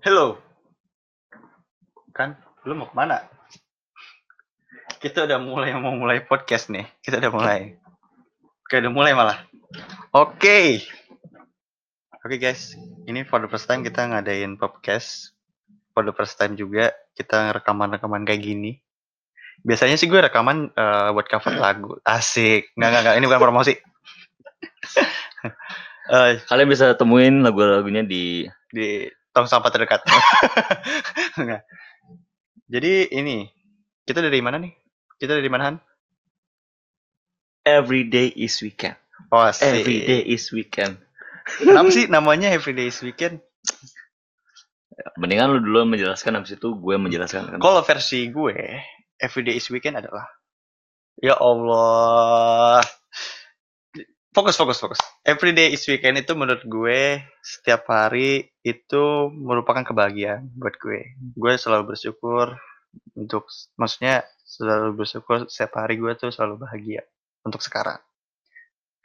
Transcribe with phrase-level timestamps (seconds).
[0.00, 0.40] Hello.
[2.16, 2.32] Kan,
[2.64, 3.20] lu mau ke mana?
[4.96, 6.88] Kita udah mulai mau mulai podcast nih.
[7.04, 7.76] Kita udah mulai.
[8.64, 9.44] Oke, udah mulai malah.
[10.16, 10.80] Oke.
[12.24, 15.36] Oke guys, ini for the first time kita ngadain podcast.
[15.92, 18.80] For the first time juga kita rekaman-rekaman kayak gini.
[19.68, 22.00] Biasanya sih gue rekaman eh, buat cover lagu.
[22.08, 22.72] Asik.
[22.72, 23.16] Nggak, nggak, nggak.
[23.20, 23.76] Ini bukan promosi.
[26.10, 29.06] Eh, Kalian bisa temuin lagu-lagunya di di
[29.40, 30.00] tong sampah terdekat.
[32.72, 33.48] Jadi ini
[34.04, 34.72] kita dari mana nih?
[35.16, 35.76] Kita dari mana Han?
[37.64, 38.96] Every Day is Weekend.
[39.32, 39.84] Oh, asik.
[39.84, 41.00] Every Day is Weekend.
[41.60, 43.40] Kenapa sih namanya Everyday is Weekend?
[45.16, 47.58] Mendingan lu dulu menjelaskan habis itu gue menjelaskan kan.
[47.60, 48.56] Kalau versi gue,
[49.16, 50.28] Everyday is Weekend adalah
[51.20, 52.80] Ya Allah.
[54.30, 55.02] Fokus, fokus, fokus.
[55.26, 61.18] Everyday is Weekend itu menurut gue setiap hari itu merupakan kebahagiaan buat gue.
[61.34, 62.54] Gue selalu bersyukur
[63.18, 67.02] untuk, maksudnya selalu bersyukur setiap hari gue tuh selalu bahagia
[67.42, 67.98] untuk sekarang.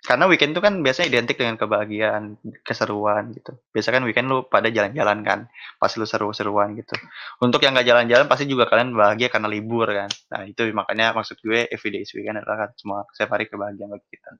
[0.06, 3.58] Karena weekend itu kan biasanya identik dengan kebahagiaan, keseruan gitu.
[3.73, 5.39] Biasa kan weekend lu pada jalan-jalan kan,
[5.82, 6.94] pasti lu seru-seruan gitu.
[7.42, 10.14] Untuk yang nggak jalan-jalan pasti juga kalian bahagia karena libur kan.
[10.30, 14.06] Nah itu makanya maksud gue everyday is weekend adalah kan semua setiap hari kebahagiaan bagi
[14.14, 14.38] kita.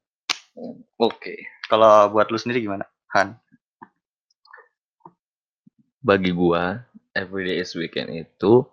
[0.95, 1.36] Oke.
[1.67, 3.36] Kalau buat lu sendiri gimana, Han?
[6.00, 8.64] Bagi gua Every Day is Weekend itu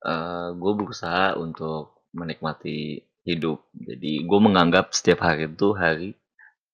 [0.00, 3.60] eh gue berusaha untuk menikmati hidup.
[3.76, 6.10] Jadi gue menganggap setiap hari itu hari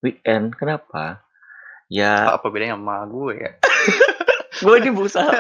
[0.00, 0.54] weekend.
[0.54, 1.26] Kenapa?
[1.86, 3.52] Ya, Apa bedanya sama gue ya?
[4.64, 5.30] gue ini berusaha,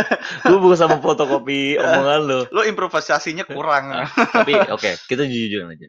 [0.46, 2.40] gue berusaha memfotokopi omongan lo.
[2.54, 3.90] Lu improvisasinya kurang.
[4.06, 5.86] Tapi oke, kita jujur aja.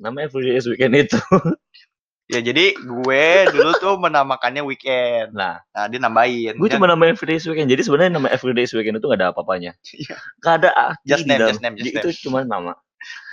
[0.00, 1.18] Nama Every Day is Weekend itu.
[2.32, 5.30] ya jadi gue dulu tuh menamakannya weekend.
[5.32, 6.56] Nah, Nah dia nambahin.
[6.56, 7.68] gue Dia- cuma nama Every Day is Weekend.
[7.68, 9.76] Jadi sebenarnya nama Every Day is Weekend itu gak ada apa-apanya.
[9.92, 10.16] Iya.
[10.40, 12.72] Gak ada arti Just di name, dalam- just name, just Jadi Itu cuma nama.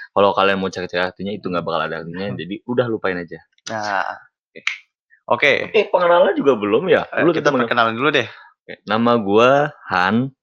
[0.09, 2.27] Kalau kalian mau cari-cari artinya itu nggak bakal ada artinya.
[2.33, 3.39] Jadi udah lupain aja.
[3.69, 4.19] Nah,
[5.27, 5.71] oke.
[5.71, 7.07] Eh pengenalan juga belum ya?
[7.07, 8.27] Eh, Dulu kita mengenal- perkenalan dulu deh.
[8.59, 9.49] Oke, Nama gua
[9.87, 10.33] Han.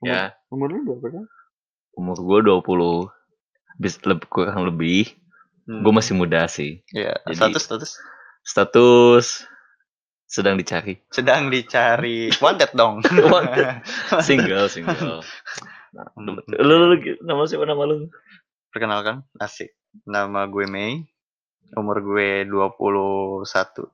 [0.00, 1.24] Ya, Umur lu berapa?
[1.92, 3.08] umur gua 20.
[3.76, 5.12] Bis lebih kurang lebih.
[5.66, 6.80] Gue masih muda sih.
[6.90, 7.90] Iya, Jadi- status status
[8.40, 9.26] Status
[10.26, 11.02] sedang dicari.
[11.10, 13.02] sedang dicari wanted dong.
[13.34, 13.82] Wanted.
[14.22, 15.22] Single, single.
[15.90, 16.38] Nah, Hmm.
[16.46, 18.06] lu, lu, lu, nama siapa nama lu?
[18.70, 19.74] Perkenalkan, asik.
[20.04, 21.02] Nama gue Mei.
[21.72, 23.90] Umur gue 21.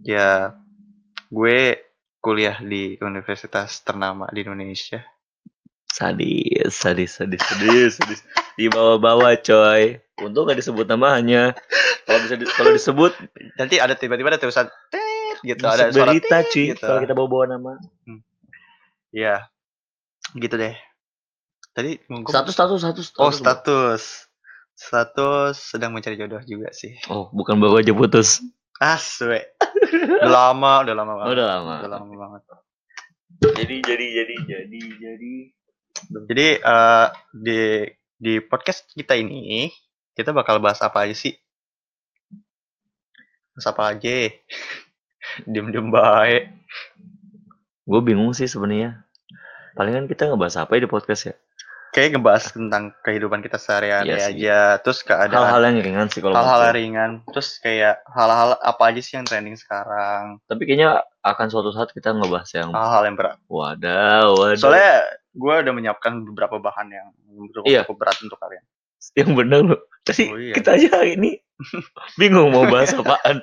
[0.00, 0.54] Ya,
[1.28, 1.58] gue
[2.20, 5.02] kuliah di universitas ternama di Indonesia.
[5.84, 8.20] Sadis, sadis, sadis, sadis, sadis.
[8.54, 9.98] Di bawah-bawah coy.
[10.16, 11.52] Untung gak disebut namanya.
[12.04, 13.12] Kalau bisa di- kalau disebut
[13.54, 16.70] Nanti ada tiba-tiba ada tulisan tet gitu, ada suara berita cuy.
[16.70, 16.80] gitu.
[16.80, 17.72] Kalau kita bawa-bawa nama.
[19.10, 19.50] Iya.
[20.32, 20.74] Gitu deh.
[21.72, 23.06] Tadi Status, status, status.
[23.16, 24.02] Oh, status.
[24.72, 25.54] status.
[25.58, 26.94] Sedang mencari jodoh juga sih.
[27.06, 28.38] Oh, bukan baru aja putus.
[28.76, 29.42] Aswe.
[30.20, 31.32] udah lama, udah lama Oh, banget.
[31.32, 31.74] udah lama.
[31.78, 32.42] Udah lama banget.
[33.54, 35.34] Jadi, jadi, jadi, jadi, jadi.
[36.24, 37.60] Jadi eh, di
[38.24, 39.68] di podcast kita ini
[40.16, 41.36] kita bakal bahas apa aja sih?
[43.52, 44.32] Bahas apa aja?
[45.52, 46.48] Diem-diem baik.
[47.84, 49.04] Gue bingung sih sebenarnya.
[49.76, 51.34] Palingan kita ngebahas apa ya di podcast ya?
[51.92, 56.34] Kayak ngebahas tentang kehidupan kita sehari-hari Iya aja, terus keadaan Hal-hal yang ringan sih kalau
[56.34, 61.70] hal-hal ringan, terus kayak hal-hal apa aja sih yang trending sekarang, Tapi kayaknya akan suatu
[61.70, 63.38] saat kita ngebahas yang hal-hal yang berat.
[63.46, 64.58] wadaw, wadaw.
[64.58, 67.08] Soalnya gue udah menyiapkan beberapa bahan yang
[67.50, 67.82] cukup, Iya.
[67.84, 68.64] berat untuk kalian.
[69.18, 69.80] yang bener loh.
[70.00, 70.54] Tadi Oh, iya.
[70.54, 71.30] kita aja hari ini
[72.20, 73.42] bingung mau bahas apaan.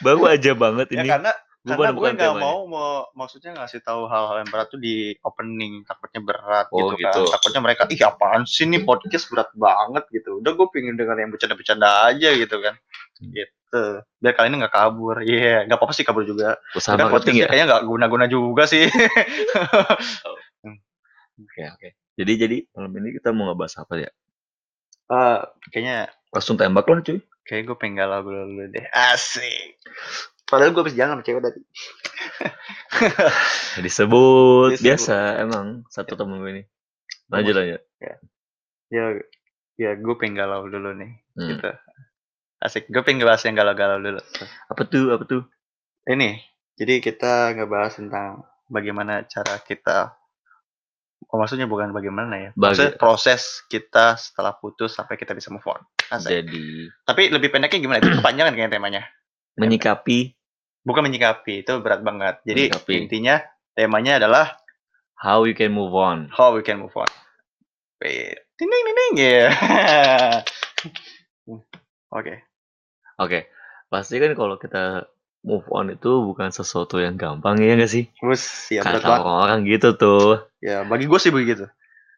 [0.00, 1.08] Baru aja banget Ya ini.
[1.08, 1.32] karena
[1.66, 5.82] Gua karena gue nggak mau, mau maksudnya ngasih tahu hal-hal yang berat tuh di opening
[5.82, 7.20] takutnya berat Oh, gitu, gitu.
[7.26, 11.18] kan takutnya mereka ih apaan sih nih podcast berat banget gitu udah gue pengen denger
[11.18, 12.78] yang bercanda-bercanda aja gitu kan
[13.18, 13.32] Hmm.
[13.32, 13.82] gitu
[14.22, 17.50] biar kalian nggak kabur iya nggak apa-apa sih kabur juga Usaha kan ya.
[17.50, 18.86] kayaknya nggak guna-guna juga sih
[21.36, 21.88] Oke, oke.
[22.16, 24.10] Jadi, jadi malam ini kita mau ngebahas apa ya?
[25.06, 25.38] Eh,
[25.70, 27.20] kayaknya Langsung tembak lah cuy.
[27.46, 29.78] kayak gue pengen galau dulu, dulu deh asik
[30.44, 31.60] padahal gue habis jalan sama cewek tadi
[33.86, 34.82] Disebut, Disebut.
[34.82, 36.62] biasa emang satu temen gue ini.
[37.30, 37.80] Lanjut lanjut.
[38.90, 39.04] ya
[39.76, 41.52] ya gue pengen galau dulu nih Hmm.
[41.52, 41.68] gitu
[42.58, 44.20] asik gue pengen ngebahas yang galau-galau dulu
[44.66, 45.12] Apa tuh?
[45.12, 45.42] Apa tuh?
[46.08, 46.40] ini
[46.74, 50.16] jadi kita ngebahas tentang bagaimana cara kita
[51.26, 55.66] oh, maksudnya bukan bagaimana ya Baga- maksudnya proses kita setelah putus sampai kita bisa move
[55.66, 56.30] on Asik.
[56.30, 59.02] Jadi tapi lebih pendeknya gimana itu kepanjangan kayaknya temanya
[59.54, 60.34] menyikapi
[60.82, 62.92] bukan menyikapi itu berat banget jadi Menyikapi.
[62.94, 63.36] intinya
[63.72, 64.46] temanya adalah
[65.16, 66.28] How you can move on.
[66.28, 67.08] how we can move on.
[67.96, 69.48] Wait, ding ding ding ding ya.
[72.12, 72.44] Oke.
[73.16, 73.48] Oke,
[73.88, 75.08] pasti kan kalau kita
[75.46, 78.10] move on itu bukan sesuatu yang gampang ya nggak sih?
[78.18, 79.06] Terus ya Kata banget.
[79.06, 80.50] orang-orang gitu tuh.
[80.58, 81.70] Ya bagi gue sih begitu.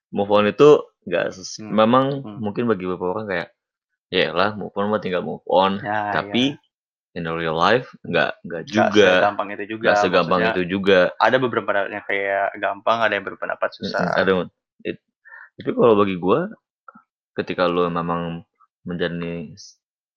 [0.08, 0.68] Move on itu
[1.04, 1.76] nggak ses- Hmm.
[1.76, 2.40] memang Hmm.
[2.40, 3.48] mungkin bagi beberapa orang kayak
[4.08, 5.76] ya lah move on mah tinggal move on.
[5.84, 6.56] Ya, Tapi
[7.12, 8.88] in the real life nggak nggak ya.
[8.88, 9.08] Juga.
[9.20, 9.86] segampang itu juga.
[9.92, 11.00] Nggak segampang Maksudnya, itu juga.
[11.20, 14.16] Ada beberapa yang kayak gampang, ada yang berpendapat susah.
[14.16, 14.48] Ada
[14.88, 15.04] it-
[15.60, 16.48] tapi kalau bagi gua
[17.36, 18.40] ketika lu memang
[18.88, 19.52] menjalani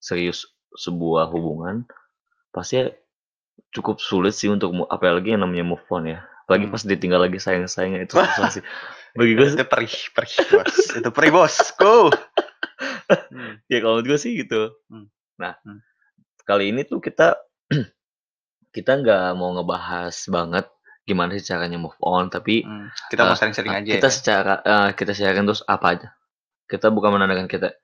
[0.00, 1.84] serius sebuah hubungan
[2.50, 2.80] pasti
[3.70, 6.74] cukup sulit sih untuk mu- apalagi yang namanya move on ya apalagi Hmm.
[6.74, 8.64] pas ditinggal lagi sayang-sayangnya itu susah sih
[9.12, 10.76] bagi gue itu perih, perih bos.
[10.90, 11.96] itu perih bosku.
[13.28, 13.60] Hmm.
[13.66, 15.06] ya kalau menurut gue sih gitu Hmm.
[15.36, 15.80] nah Hmm.
[16.42, 17.36] kali ini tuh kita
[18.72, 20.66] kita nggak mau ngebahas banget
[21.02, 22.88] gimana sih caranya move on tapi Hmm.
[23.06, 23.90] Kita mau Ah, sering-sering ah, aja.
[23.90, 24.12] kita ya.
[24.12, 26.08] secara eh, kita sharing terus apa aja
[26.64, 27.74] kita bukan menandakan kita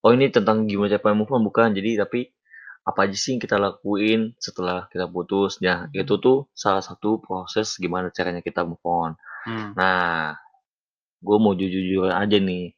[0.00, 2.32] oh ini tentang gimana cara move on bukan jadi tapi
[2.82, 5.58] apa aja sih yang kita lakuin setelah kita putus.
[5.62, 9.14] Ya itu tuh salah satu proses gimana caranya kita move on.
[9.42, 9.74] Hmm.
[9.74, 10.38] nah
[11.18, 12.74] gue mau jujur-jujur aja nih.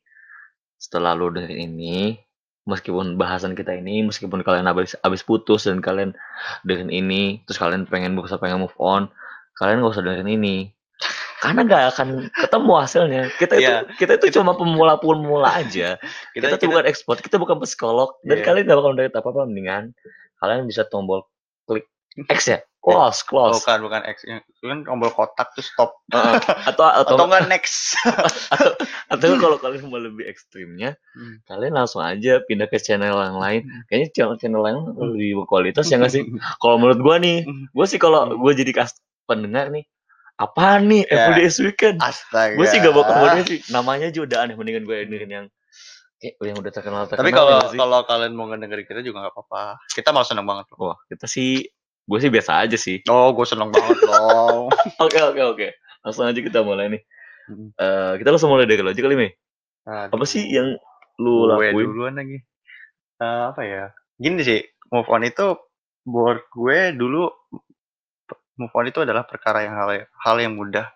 [0.81, 2.21] Setelah lo dengerin ini
[2.65, 6.17] meskipun bahasan kita ini meskipun kalian habis habis putus dan kalian
[6.65, 9.13] dengerin ini terus kalian pengen berusaha pengen move on
[9.61, 10.57] kalian gak usah dengerin ini
[11.45, 13.23] karena nggak akan ketemu hasilnya.
[13.37, 13.85] Kita itu Iya.
[14.01, 16.01] kita itu cuma pemula pemula aja.
[16.33, 18.17] Kita, tuh bukan ekspor kita bukan psikolog.
[18.25, 18.45] Dan Iya.
[18.49, 19.85] kalian gak bakal mendapat apa apa mendingan
[20.41, 21.29] kalian bisa tombol
[21.65, 21.85] klik
[22.33, 22.65] X ya.
[22.81, 23.65] Close close.
[23.65, 24.29] Bukan bukan X.
[24.29, 25.97] Itu kan tombol kotak tuh stop.
[26.69, 27.97] Atau atau atau enggak next.
[28.53, 28.77] Atau
[29.09, 31.41] atau kalau kalian mau lebih ekstrimnya Hmm.
[31.45, 33.61] kalian langsung aja pindah ke channel yang lain.
[33.89, 35.17] Kayaknya channel channel lain Hmm.
[35.17, 36.25] lebih berkualitas ya nggak sih?
[36.61, 37.73] Kalau menurut gua nih Hmm.
[37.73, 38.93] gua sih kalau gua jadi kas
[39.25, 39.89] pendengar nih
[40.35, 41.03] apa nih?
[41.07, 41.31] Ya.
[41.31, 41.99] everyday is weekend.
[42.03, 42.59] Astaga.
[42.59, 43.61] Gue sih gak bakal mau sih.
[43.71, 45.47] Namanya aja udah aneh mendingan gue dengerin yang
[46.19, 47.79] kayak yang udah terkenal terkenal tapi ya kalau sih?
[47.79, 49.63] kalau kalian mau ngedengerin kita juga nggak apa-apa.
[49.93, 50.79] Kita mau seneng banget loh.
[50.91, 51.69] Wah kita sih
[52.05, 53.05] gue sih biasa aja sih.
[53.07, 54.73] Oh gue seneng banget loh
[55.05, 55.67] oke oke oke.
[56.03, 57.03] Langsung aja kita mulai nih.
[57.77, 59.33] Eh, kita langsung mulai dari lo aja kali nih
[59.85, 60.81] apa sih yang
[61.21, 61.85] lu gue lakuin?
[61.93, 62.39] duluan lagi.
[63.21, 63.85] Eh, apa ya?
[64.17, 64.61] Gini sih
[64.91, 65.57] move on itu
[66.05, 67.29] buat gue dulu
[68.57, 70.91] move on itu adalah perkara yang hal hal yang mudah.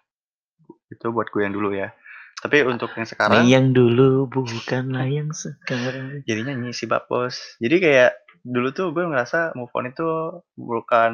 [0.88, 1.92] Itu buat gue yang dulu ya.
[2.38, 6.22] Tapi untuk yang sekarang yang dulu bukanlah yang sekarang.
[6.22, 7.58] Jadinya ngisi bab bos.
[7.58, 8.10] Jadi kayak
[8.46, 10.06] dulu tuh gue ngerasa move on itu
[10.54, 11.12] bukan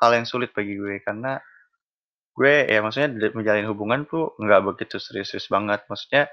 [0.00, 1.04] hal yang sulit bagi gue.
[1.04, 1.36] Karena
[2.34, 5.84] gue ya maksudnya menjalin hubungan tuh nggak begitu serius-serius banget.
[5.86, 6.32] Maksudnya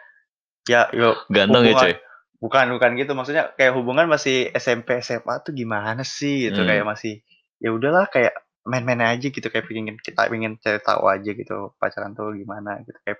[0.63, 1.93] ya yuk ganteng ya Hubungan- coy
[2.41, 3.11] bukan bukan gitu.
[3.13, 6.63] Maksudnya kayak hubungan masih SMP SMA tuh gimana sih gitu.
[6.63, 6.69] Hmm.
[6.71, 7.19] kayak masih
[7.61, 8.33] ya udahlah kayak
[8.67, 12.97] main-main aja gitu kayak pengen kita pengen cari tahu aja gitu pacaran tuh gimana gitu
[13.01, 13.17] kayak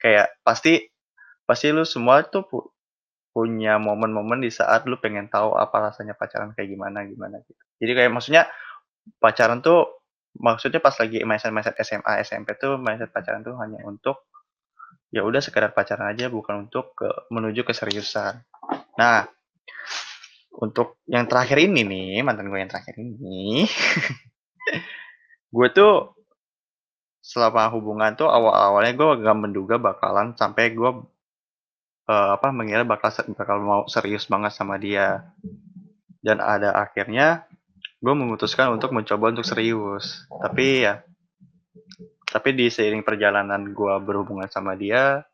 [0.00, 0.88] kayak pasti
[1.44, 2.70] pasti lu semua tuh pu-
[3.30, 7.62] punya momen-momen di saat lu pengen tahu apa rasanya pacaran kayak gimana gimana gitu.
[7.78, 8.42] Jadi kayak maksudnya
[9.22, 10.02] pacaran tuh
[10.38, 14.26] maksudnya pas lagi mindset-mindset SMA SMP tuh mindset pacaran tuh hanya untuk
[15.10, 18.42] ya udah sekedar pacaran aja bukan untuk ke menuju keseriusan.
[18.98, 19.26] Nah
[20.60, 23.64] untuk yang terakhir ini nih mantan gue yang terakhir ini
[25.54, 26.14] gue tuh
[27.20, 30.90] selama hubungan tuh awal-awalnya gue gak menduga bakalan sampai gue
[32.08, 35.30] eh, apa mengira bakal bakal mau serius banget sama dia.
[36.20, 37.48] Dan ada akhirnya
[38.00, 40.28] gue memutuskan untuk mencoba untuk serius.
[40.28, 41.00] Tapi ya
[42.30, 45.26] tapi di seiring perjalanan gue berhubungan sama dia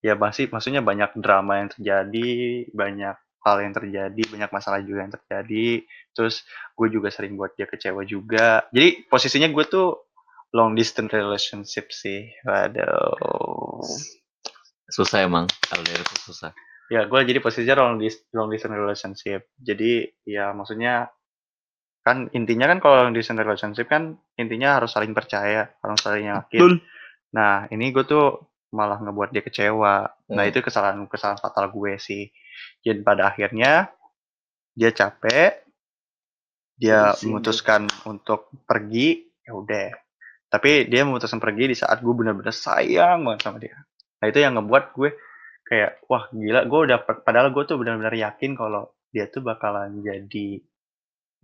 [0.00, 2.32] ya masih maksudnya banyak drama yang terjadi
[2.72, 5.84] banyak hal yang terjadi banyak masalah juga yang terjadi.
[6.16, 6.42] Terus
[6.74, 8.64] gue juga sering buat dia kecewa juga.
[8.72, 10.08] Jadi posisinya gue tuh
[10.56, 12.32] long distance relationship sih.
[12.48, 13.84] Waduh.
[14.88, 16.56] Susah emang LDR itu susah.
[16.88, 19.40] Ya gue jadi posisinya long distance long distance relationship.
[19.60, 21.12] Jadi ya maksudnya
[22.04, 26.60] kan intinya kan kalau long distance relationship kan intinya harus saling percaya harus saling yakin
[26.60, 26.74] Betul.
[27.32, 28.44] nah ini gue tuh
[28.74, 29.94] malah ngebuat dia kecewa.
[30.28, 30.50] Nah Hmm.
[30.50, 32.26] itu kesalahan kesalahan fatal gue sih.
[32.82, 33.88] Dan pada akhirnya
[34.74, 35.62] dia capek
[36.74, 37.30] dia Pusing.
[37.30, 39.94] memutuskan untuk pergi ya udah.
[40.50, 43.78] Tapi dia memutuskan pergi di saat gue benar-benar sayang banget sama dia.
[44.18, 45.10] Nah itu yang ngebuat gue
[45.64, 50.60] kayak wah gila gue udah padahal gue tuh benar-benar yakin kalau dia tuh bakalan jadi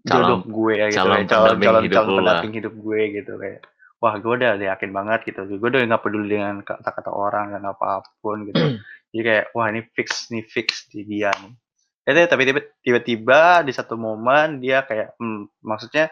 [0.03, 3.61] jodoh Calon- gue ya gitu calon kayak calon calon calon pendamping hidup gue gitu kayak
[4.01, 5.45] wah gue udah yakin banget gitu.
[5.61, 8.81] Gue udah nggak peduli dengan kata-kata orang dan apa pun gitu.
[9.13, 11.53] Jadi kayak wah ini fix nih fix di dia nih.
[12.09, 16.11] Eh, tapi tiba- tiba-tiba di satu momen dia kayak hmm, maksudnya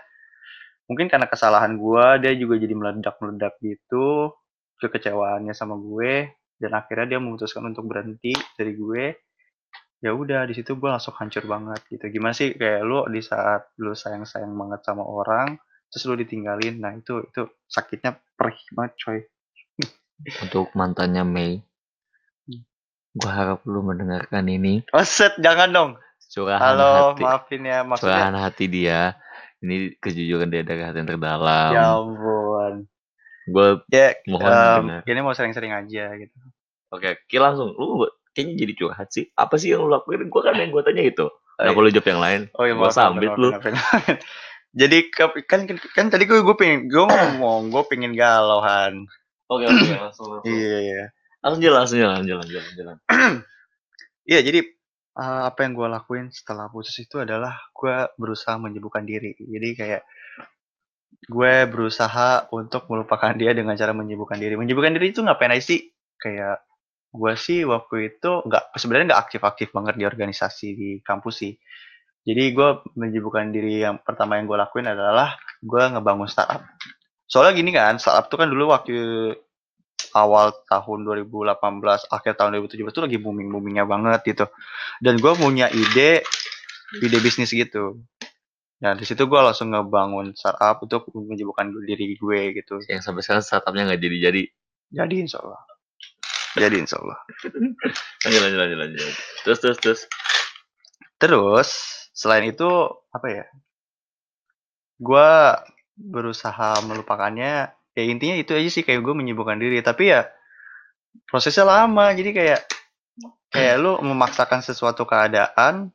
[0.89, 4.33] mungkin karena kesalahan gue dia juga jadi meledak-meledak gitu
[4.81, 9.05] kekecewaannya sama gue dan akhirnya dia memutuskan untuk berhenti dari gue.
[9.99, 12.05] Ya udah di situ gue langsung hancur banget gitu.
[12.13, 15.59] Gimana sih kayak lu di saat lu sayang sayang banget sama orang
[15.93, 16.81] terus lu ditinggalin.
[16.81, 19.19] Nah itu itu sakitnya perih banget coy.
[20.45, 21.53] Untuk mantannya Mei.
[22.49, 22.63] Hmm.
[23.19, 24.85] gue harap lu mendengarkan ini.
[24.93, 25.91] Oh set jangan dong.
[26.29, 27.23] Curahan halo hati.
[27.25, 28.21] maafin ya maksudnya.
[28.21, 29.01] Curahan hati dia.
[29.59, 31.73] Ini kejujuran dia dari hati yang terdalam.
[31.73, 32.75] Ya ampun.
[33.49, 35.01] Gue ya Mohon em, didengar.
[35.09, 36.37] ini mau sering-sering aja gitu.
[36.93, 37.73] Oke oke langsung.
[37.75, 38.05] Lu
[38.37, 39.33] kayaknya jadi curhat sih.
[39.35, 40.29] Apa sih yang lu lakuin?
[40.29, 41.27] Gue kan yang gue tanya itu.
[41.59, 42.41] Kenapa lu jawab yang lain.
[42.55, 43.51] Oh iya, Gua maaf, sambit lu.
[44.77, 45.61] Jadi kan kan,
[45.97, 49.09] kan tadi gue gue pengen gue ngomong gue pengen galauan.
[49.49, 51.03] oke oke langsung langsung Iya iya.
[51.41, 52.97] langsung jalan langsung jalan jalan jalan jalan
[54.31, 54.61] Iya jadi
[55.19, 59.33] eh, apa yang gue lakuin setelah putus itu adalah gue berusaha menyembuhkan diri.
[59.41, 60.03] Jadi kayak
[61.27, 64.55] gue berusaha untuk melupakan dia dengan cara menyembuhkan diri.
[64.55, 65.91] Menyembuhkan diri itu ngapain aja sih?
[66.21, 66.63] Kayak
[67.09, 71.53] gue sih waktu itu nggak sebenarnya nggak aktif-aktif banget di organisasi di kampus sih.
[72.29, 76.61] Jadi gue menyibukkan diri yang pertama yang gue lakuin adalah gue ngebangun startup.
[77.25, 79.33] Soalnya gini kan, startup tuh kan dulu waktu
[80.13, 81.57] awal tahun 2018,
[82.13, 84.45] akhir tahun 2017 tuh lagi booming-boomingnya banget gitu.
[85.01, 86.21] Dan gue punya ide,
[87.01, 87.97] ide bisnis gitu.
[88.85, 92.77] Nah di situ gue langsung ngebangun startup untuk menyibukkan diri gue gitu.
[92.93, 94.43] yang sampai sekarang startupnya nggak jadi jadi
[94.89, 95.61] Jadi insya Allah.
[96.61, 97.19] Jadi insya Allah.
[98.29, 100.01] lanjut lanjut lanjut lanjut terus terus terus
[101.19, 102.67] Terus selain itu
[103.15, 103.45] apa ya?
[104.99, 105.55] Gua
[105.95, 107.71] berusaha melupakannya.
[107.95, 109.83] Ya intinya itu aja sih kayak gue menyibukkan diri.
[109.83, 110.27] Tapi ya
[111.27, 112.15] prosesnya lama.
[112.15, 112.61] Jadi kayak
[113.51, 115.91] kayak lu memaksakan sesuatu keadaan,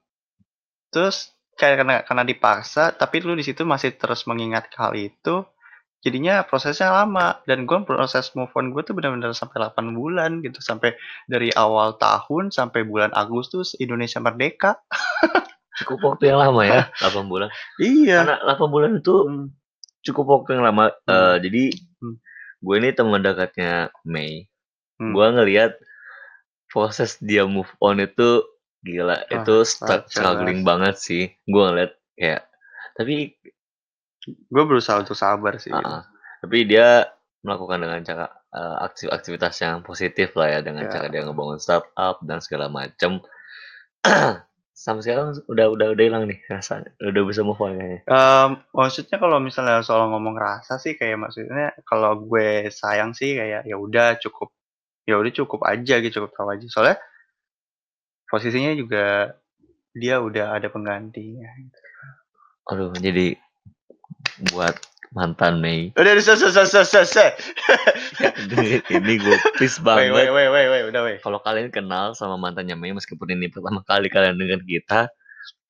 [0.92, 5.48] terus kayak karena karena dipaksa, tapi lu di situ masih terus mengingat hal itu.
[6.04, 10.60] Jadinya prosesnya lama dan gue proses move on gue tuh benar-benar sampai 8 bulan gitu
[10.60, 11.00] sampai
[11.32, 14.84] dari awal tahun sampai bulan Agustus Indonesia merdeka.
[15.76, 18.18] cukup waktu yang lama ya 8 bulan Iya.
[18.22, 19.48] karena 8 bulan itu Hmm.
[20.02, 21.10] cukup waktu yang lama Hmm.
[21.10, 21.64] Eh, jadi
[22.00, 22.16] Hmm.
[22.60, 24.46] gue ini teman dekatnya Mei
[24.96, 25.12] Hmm.
[25.12, 25.72] gue ngelihat
[26.68, 28.42] proses dia move on itu
[28.82, 30.06] gila Ah, itu jelas.
[30.08, 32.44] struggling banget sih gue ngeliat kayak
[32.94, 33.34] tapi
[34.24, 35.70] gue berusaha untuk sabar sih.
[35.70, 35.82] gitu.
[35.82, 36.04] ah,
[36.40, 37.10] tapi dia
[37.44, 38.26] melakukan dengan cara
[38.80, 40.92] aktif aktivitas yang positif lah ya dengan Ya.
[40.92, 43.20] cara dia ngebangun startup dan segala macam
[44.74, 49.18] sampai sekarang udah udah udah hilang nih rasanya udah bisa move on kayaknya Em, maksudnya
[49.22, 54.18] kalau misalnya soal ngomong rasa sih kayak maksudnya kalau gue sayang sih kayak ya udah
[54.18, 54.50] cukup
[55.06, 56.98] ya udah cukup aja gitu cukup tahu aja soalnya
[58.26, 59.38] posisinya juga
[59.94, 61.46] dia udah ada penggantinya.
[62.66, 63.38] aduh jadi
[64.50, 64.74] buat
[65.14, 67.30] mantan Mei Udah udah selesai selesai selesai.
[68.90, 71.20] ini gue please Wait wait banget wait wait wait udah wait.
[71.22, 75.08] kalau kalian kenal sama mantannya Mei meskipun ini pertama kali kalian dengan kita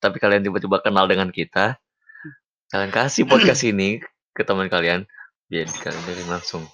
[0.00, 1.76] tapi kalian tiba-tiba kenal dengan kita
[2.72, 4.00] kalian kasih podcast ini
[4.32, 5.04] ke teman kalian
[5.52, 6.64] biar kalian dengerin langsung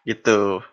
[0.00, 0.64] Gitu.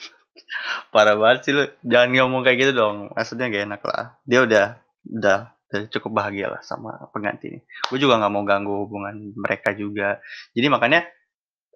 [0.94, 1.66] Parah banget sih lu.
[1.82, 3.10] Jangan ngomong kayak gitu dong.
[3.14, 4.04] Maksudnya gak enak lah.
[4.26, 4.66] Dia udah
[5.06, 5.38] udah,
[5.70, 7.60] udah cukup bahagia lah sama pengganti ini.
[7.88, 10.18] Gue juga nggak mau ganggu hubungan mereka juga.
[10.56, 11.00] Jadi makanya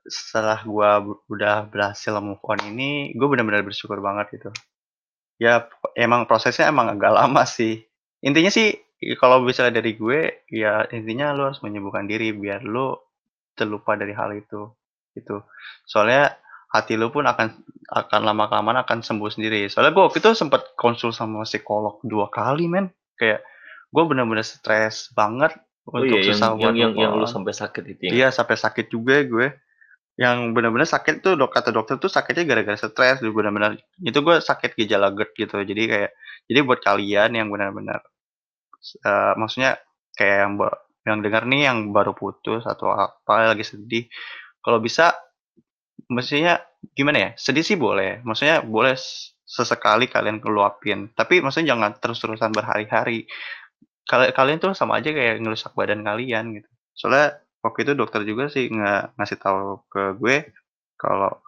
[0.05, 4.51] setelah bu- udah berhasil move on ini, gue benar-benar bersyukur banget gitu.
[5.43, 5.67] Ya
[5.99, 7.85] emang prosesnya emang agak lama sih.
[8.25, 8.75] Intinya sih
[9.21, 12.97] kalau misalnya dari gue, ya intinya lu harus menyembuhkan diri biar lu
[13.59, 14.71] terlupa dari hal itu.
[15.15, 15.43] Gitu.
[15.87, 16.35] Soalnya
[16.73, 19.69] hati lu pun akan akan lama kelamaan akan sembuh sendiri.
[19.71, 22.91] Soalnya gue waktu itu sempat konsul sama psikolog dua kali, men.
[23.19, 23.41] Kayak
[23.95, 25.55] gue benar-benar stres banget
[25.87, 28.11] oh untuk iya yang susah yang buat yang, move yang lu sampai sakit itu ya
[28.11, 29.49] Iya sampai sakit juga gue.
[30.15, 33.19] Yang benar-benar sakit tuh dok kata dokter tuh sakitnya gara-gara stres.
[33.23, 35.57] Gue benar-benar itu gue sakit gejala GERD gitu.
[35.63, 36.11] Jadi kayak
[36.51, 38.03] jadi buat kalian yang benar-benar
[39.03, 39.81] eh, maksudnya
[40.15, 40.53] kayak yang
[41.05, 44.09] yang dengar nih yang baru putus atau apa lagi sedih.
[44.65, 45.13] Kalau bisa
[46.09, 46.57] mestinya
[46.97, 47.31] gimana ya?
[47.37, 48.25] Sedih sih boleh.
[48.25, 48.97] Maksudnya boleh
[49.55, 51.15] sesekali kalian keluapin.
[51.15, 53.31] Tapi maksudnya jangan terus-terusan berhari-hari.
[54.03, 56.69] Kalian kalian tuh sama aja kayak ngerusak badan kalian gitu.
[56.99, 60.37] Soalnya waktu itu dokter juga sih nggak ngasih tahu ke gue
[60.99, 61.39] kalau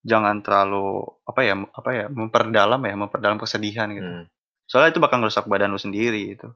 [0.00, 4.08] jangan terlalu apa ya apa ya memperdalam ya memperdalam kesedihan gitu.
[4.08, 4.24] Hmm.
[4.64, 6.48] Soalnya itu bakal ngerusak badan lu sendiri gitu.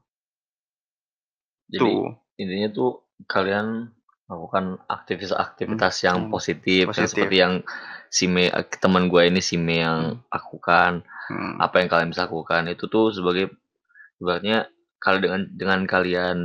[1.65, 2.13] jadi Tuh.
[2.37, 2.91] intinya tuh
[3.25, 3.89] kalian
[4.25, 7.09] melakukan aktivitas-aktivitas yang hmm, positif, yang positif.
[7.13, 7.53] seperti yang
[8.09, 8.49] si Mei
[8.81, 11.57] teman gue ini si Mei yang lakukan Hmm.
[11.57, 13.49] apa yang kalian bisa lakukan itu tuh sebagai
[14.21, 14.69] ibaratnya
[15.01, 16.37] kalau dengan dengan kalian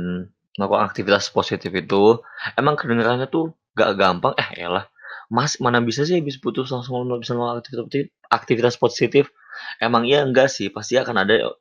[0.57, 2.17] melakukan aktivitas positif itu
[2.57, 4.89] emang kedengarannya tuh gak gampang eh elah
[5.29, 9.29] mas mana bisa sih habis putus langsung bisa melakukan aktivitas, aktivitas positif
[9.77, 11.53] emang iya enggak sih pasti akan ada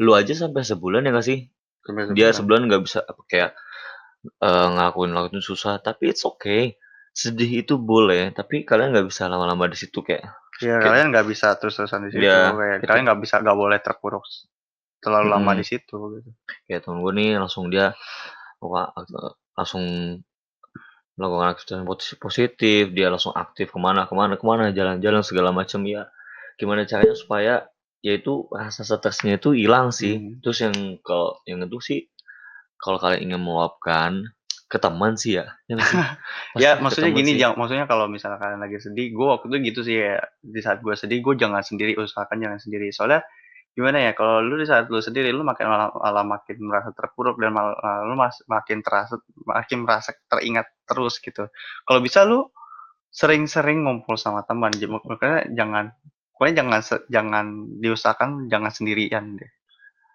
[0.00, 1.52] lu aja sampai sebulan ya gak sih
[1.84, 2.32] Sampai dia sebulan.
[2.32, 3.22] sebulan nggak bisa apa
[4.22, 6.78] kayak eh, ngelakuin ngelakuin susah tapi it's okay
[7.12, 10.24] sedih itu boleh tapi kalian nggak bisa lama-lama di situ kayak
[10.62, 12.22] Ya Kayak- kalian nggak bisa terus-terusan di situ.
[12.22, 14.22] Iya, kayak kalian nggak bisa nggak boleh terpuruk
[15.02, 15.58] terlalu lama Mm-mm.
[15.58, 16.30] di situ gitu.
[16.70, 17.90] kayak temen gue nih langsung dia
[19.58, 19.82] langsung
[21.18, 25.50] melakukan aktivitas posi- positif dia langsung aktif ke mana ke mana ke mana jalan-jalan segala
[25.52, 26.08] macam ya
[26.56, 27.54] gimana caranya supaya
[28.00, 30.38] yaitu rasa stresnya itu hilang sih Hmm.
[30.42, 31.98] terus yang kalau yang itu sih
[32.82, 34.26] kalau kalian ingin meluapkan
[34.72, 35.76] ke teman sih ya ya
[36.64, 37.40] Ya maksudnya gini, sih.
[37.44, 40.16] jangan maksudnya kalau misalnya kalian lagi sedih, gue waktu itu gitu sih ya.
[40.40, 42.88] Di saat gue sedih, gue jangan sendiri, usahakan jangan sendiri.
[42.88, 43.20] Soalnya
[43.76, 47.36] gimana ya, kalau lu di saat lu sendiri, lu makin malah, malah makin merasa terpuruk
[47.36, 47.76] dan malah
[48.08, 51.52] lu mas, makin terasa, makin merasa teringat terus gitu.
[51.84, 52.48] Kalau bisa lu
[53.12, 54.72] sering-sering ngumpul sama teman,
[55.04, 55.84] makanya jangan,
[56.32, 56.80] pokoknya jangan
[57.12, 57.46] jangan
[57.76, 59.52] diusahakan jangan sendirian deh.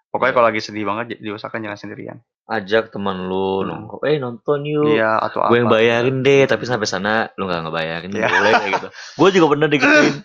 [0.08, 0.36] Pokoknya Iya.
[0.36, 2.18] kalau lagi sedih banget, diusahakan jangan sendirian.
[2.48, 3.68] ajak teman lu Hmm.
[3.84, 4.02] nongkrong.
[4.08, 4.88] Eh nonton yuk.
[4.88, 8.24] Iya atau gue yang bayarin deh tapi sampai sana lu nggak ngebayarin Iya.
[8.24, 8.88] boleh kayak gitu?
[9.20, 10.16] Gue juga pernah digituin.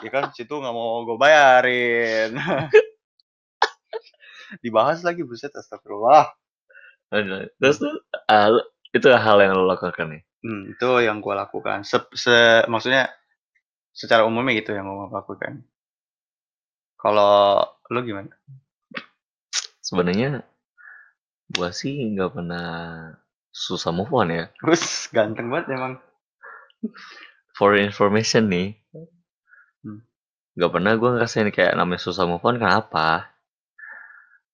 [0.00, 2.30] Ya kan situ nggak mau gue bayarin.
[4.62, 6.30] Dibahas lagi buset astagfirullah.
[7.58, 7.92] Terus tuh
[8.92, 10.22] itu hal yang lo lakukan nih?
[10.40, 11.82] Hmm, itu yang gue lakukan.
[11.82, 13.10] Se, se- maksudnya
[13.90, 15.66] secara umumnya gitu yang gue lakukan.
[16.96, 17.60] Kalau
[17.90, 18.30] lu gimana
[19.86, 20.42] sebenarnya
[21.54, 22.66] gua sih nggak pernah
[23.54, 24.44] susah move on ya.
[24.60, 25.94] Terus ganteng banget emang.
[27.56, 28.68] For information nih
[29.86, 30.02] Hmm.
[30.58, 33.30] nggak pernah gua ngerasain kayak namanya susah move on kenapa?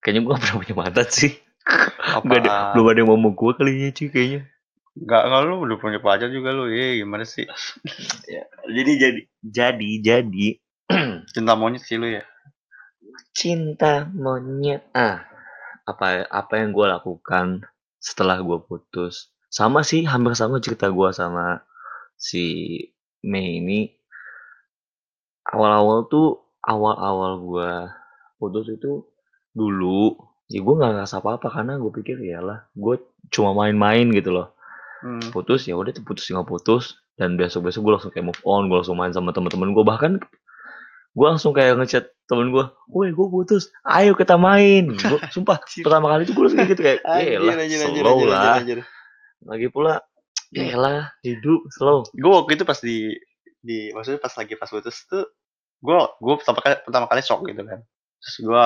[0.05, 1.33] Kayaknya gua pernah punya mantan sih.
[2.03, 2.27] Apa?
[2.29, 4.41] Gak ada, belum ada yang mau gua kali ya cuy kayaknya.
[4.93, 6.69] Nggak nggak lu udah punya pacar juga lu.
[6.69, 7.49] Eh gimana sih?
[8.77, 10.49] Jadi jadi jadi jadi.
[11.33, 12.21] Cinta monyet sih lu ya?
[13.33, 14.85] Cinta monyet.
[14.93, 15.32] Ah
[15.83, 17.67] apa apa yang gue lakukan
[18.03, 19.31] setelah gue putus.
[19.53, 21.63] Sama sih hampir sama cerita gue sama
[22.19, 22.79] si
[23.23, 23.91] Mei ini.
[25.47, 27.73] Awal-awal tuh awal-awal gue
[28.39, 29.07] putus itu
[29.55, 30.17] dulu.
[30.51, 32.99] Ya gue nggak ngerasa apa-apa karena gue pikir ya lah gue
[33.31, 34.49] cuma main-main gitu loh.
[35.03, 35.35] Hmm.
[35.35, 36.99] putus ya udah putus nggak putus.
[37.13, 40.13] Dan besok besok gue langsung kayak move on gue langsung main sama teman-teman gue bahkan
[41.13, 44.97] gue langsung kayak ngechat temen gue, woi gue putus, ayo kita main.
[44.97, 48.57] Gue sumpah pertama kali itu gue langsung kayak gitu kayak, ya lah, slow lah.
[49.45, 50.01] Lagi pula,
[50.49, 52.09] ya lah, hidup slow.
[52.17, 53.13] gue waktu itu pas di
[53.63, 55.23] di maksudnya pas lagi pas putus tuh
[55.83, 57.81] gue gue pertama kali pertama kali shock gitu kan.
[58.23, 58.65] Terus gue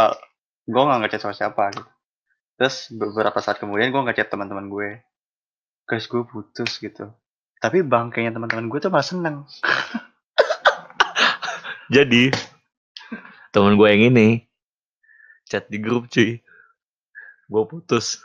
[0.71, 1.91] gue nggak ngechat sama siapa gitu.
[2.57, 4.89] Terus beberapa saat kemudian gue ngechat teman-teman gue.
[5.87, 7.11] Guys gue putus gitu.
[7.59, 9.37] Tapi bangkainya teman-teman gue tuh malah seneng
[11.87, 12.35] Jadi,
[13.55, 14.42] temen gue yang ini,
[15.46, 16.42] chat di grup cuy.
[17.46, 18.18] Gue putus.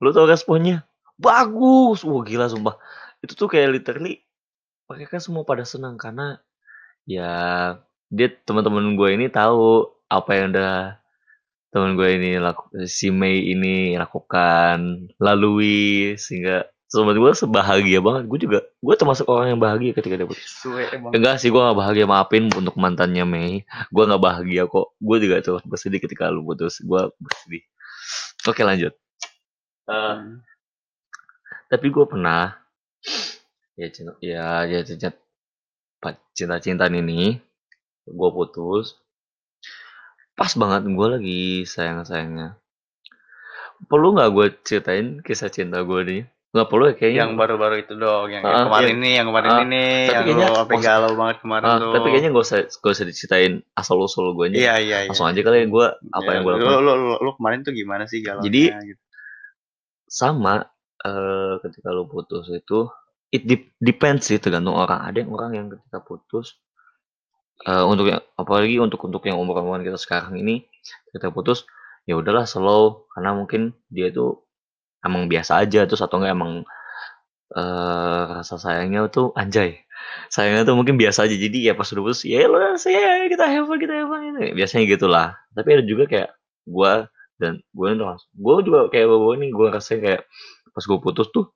[0.00, 0.88] Lu tau responnya?
[1.20, 2.00] Bagus!
[2.08, 2.80] Wah gila sumpah.
[3.20, 4.24] Itu tuh kayak literally,
[4.88, 6.40] mereka kan semua pada senang karena
[7.04, 7.32] ya
[8.08, 10.98] dia teman-teman gue ini tahu apa yang udah
[11.70, 18.26] teman gue ini laku, si Mei ini lakukan lalui sehingga sobat gue sebahagia banget.
[18.26, 21.14] Gue juga gue termasuk orang yang bahagia ketika dia emang.
[21.14, 23.62] Enggak sih gue gak bahagia maafin untuk mantannya Mei.
[23.94, 24.98] Gue gak bahagia kok.
[24.98, 26.82] Gue juga tuh bersedih ketika lu putus.
[26.82, 27.62] Gue bersedih.
[28.50, 28.92] Oke lanjut.
[29.90, 30.42] Eh, Hmm.
[31.70, 32.58] tapi gue pernah
[33.78, 35.14] ya cinta ya ya cinta
[36.34, 37.38] cinta cintaan ini
[38.06, 38.98] gue putus.
[40.34, 42.58] Pas banget gue lagi sayang sayangnya
[43.88, 47.20] perlu nggak gue ceritain kisah cinta gue nih nggak perlu ya kayaknya.
[47.22, 50.24] Yang baru-baru itu dong yang, yang Ah, kemarin yang- ini yang kemarin ah, ini yang
[50.26, 51.92] kayaknya lo maksud- galau banget kemarin Ah, tuh.
[51.94, 55.08] tapi kayaknya gak usah gak usah diceritain asal usul gue nya iya iya iya.
[55.08, 56.72] Langsung aja kali ya gue apa Ya, yang gue lakukan.
[56.76, 59.02] lu, lu, lu kemarin tuh gimana sih galau Jadi- gitu.
[60.06, 60.54] sama
[61.00, 62.90] eh, ketika lu putus itu
[63.30, 65.00] it dep- depends sih tergantung orang.
[65.02, 66.58] Ada yang orang yang ketika putus
[67.62, 70.66] eh, untuk yang apalagi untuk untuk yang umur umuran kita sekarang ini
[71.08, 71.62] kita putus
[72.04, 73.06] ya udahlah slow.
[73.08, 74.34] Karena mungkin dia itu
[75.04, 76.52] emang biasa aja terus atau enggak emang
[77.50, 79.82] eh rasa sayangnya tuh anjay
[80.30, 81.36] sayangnya tuh mungkin biasa aja.
[81.36, 84.54] Jadi ya pas udah putus ya lo saya kita have fun kita have fun gitu.
[84.54, 86.30] biasanya gitulah tapi ada juga kayak
[86.68, 87.10] gua
[87.40, 90.28] dan gue langsung gue juga kayak bawa nih gue rasain kayak
[90.76, 91.48] pas gue putus tuh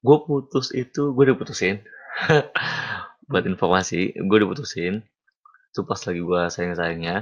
[0.00, 1.84] gue putus itu gue diputusin.
[3.30, 5.02] Buat informasi gue diputusin
[5.70, 7.16] itu pas lagi gue sayang sayangnya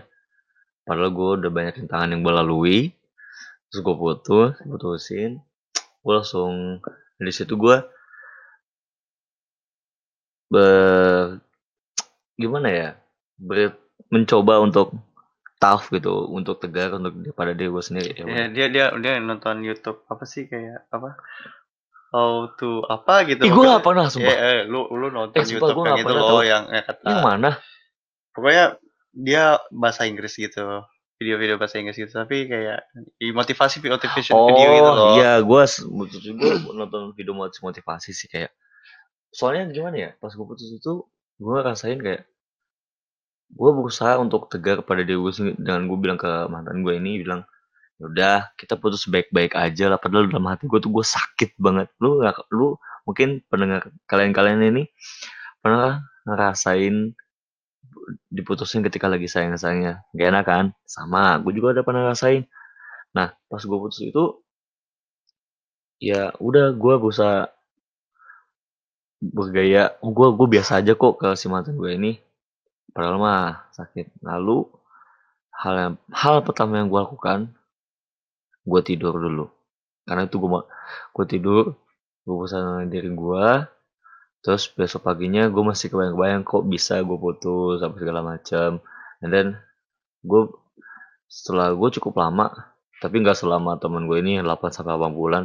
[0.88, 2.78] padahal gue udah banyak rintangan yang gue lalui
[3.68, 5.40] terus gue putus putusin
[6.04, 6.80] gue langsung
[7.20, 7.76] dari situ gue
[10.48, 11.36] ber
[12.40, 12.88] gimana ya
[13.36, 13.76] ber,
[14.08, 14.96] mencoba untuk
[15.58, 19.66] tough gitu untuk tegar untuk daripada diri gue sendiri ya, Ya, dia dia dia nonton
[19.66, 21.18] YouTube apa sih kayak apa?
[22.08, 23.44] How to apa gitu.
[23.44, 26.40] Ih, gue gak pernah sumpah Ya, eh, lu lu nonton Eh, YouTube yang itu loh
[26.40, 27.50] yang yang kata yang mana
[28.32, 28.64] pokoknya
[29.12, 30.86] dia bahasa Inggris gitu.
[31.18, 32.86] Video-video bahasa Inggris gitu tapi kayak
[33.34, 35.12] motivasi motivation video gitu oh loh.
[35.18, 35.62] iya gue
[36.78, 38.54] nonton video motivasi motivasi sih kayak
[39.34, 41.04] soalnya gimana ya pas gue putus itu
[41.42, 42.22] gue rasain kayak
[43.48, 47.24] gue berusaha untuk tegar pada diri gue sendiri dengan gue bilang ke mantan gue ini
[47.24, 47.42] bilang
[47.98, 52.22] udah kita putus baik-baik aja lah padahal dalam hati gue tuh gue sakit banget lu
[52.22, 54.82] nggak lu mungkin pendengar kalian-kalian ini
[55.58, 57.16] pernah ngerasain
[58.32, 60.04] diputusin ketika lagi sayang-sayangnya.
[60.14, 60.64] Gak enak kan?
[60.88, 62.44] Sama gue juga udah pernah ngerasain.
[63.16, 64.24] Nah pas gue putus itu
[65.98, 67.50] ya udah gue berusaha
[69.18, 72.12] bergaya oh, gue gue biasa aja kok ke si mantan gue ini.
[72.92, 74.22] Padahal mah sakit.
[74.24, 74.66] Lalu
[75.54, 77.52] hal yang hal pertama yang gue lakukan
[78.64, 79.46] gue tidur dulu.
[80.06, 80.50] Karena itu gue
[81.14, 81.64] gue tidur
[82.28, 83.46] gue bosan diri gue
[84.44, 88.70] terus besok paginya gue masih kebayang-bayang kok bisa gue putus sampai segala macam
[89.22, 89.48] and then
[90.24, 90.42] gue
[91.28, 92.46] setelah gue cukup lama
[93.02, 95.44] tapi nggak selama temen gue ini 8 sampai 8 bulan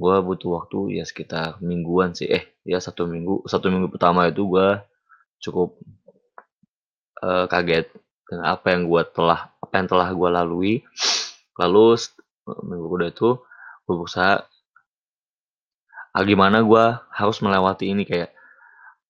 [0.00, 2.28] gue butuh waktu ya sekitar mingguan sih.
[2.30, 4.68] Eh ya satu minggu satu minggu pertama itu gue
[5.44, 5.76] cukup
[7.22, 7.86] eh, kaget
[8.28, 10.74] dengan apa yang gue telah apa yang telah gue lalui.
[11.60, 12.14] Lalu s-
[12.46, 13.30] minggu kedua itu
[13.86, 14.44] gue berusaha
[16.18, 18.02] ah, gimana gue harus melewati ini?
[18.02, 18.34] Kayak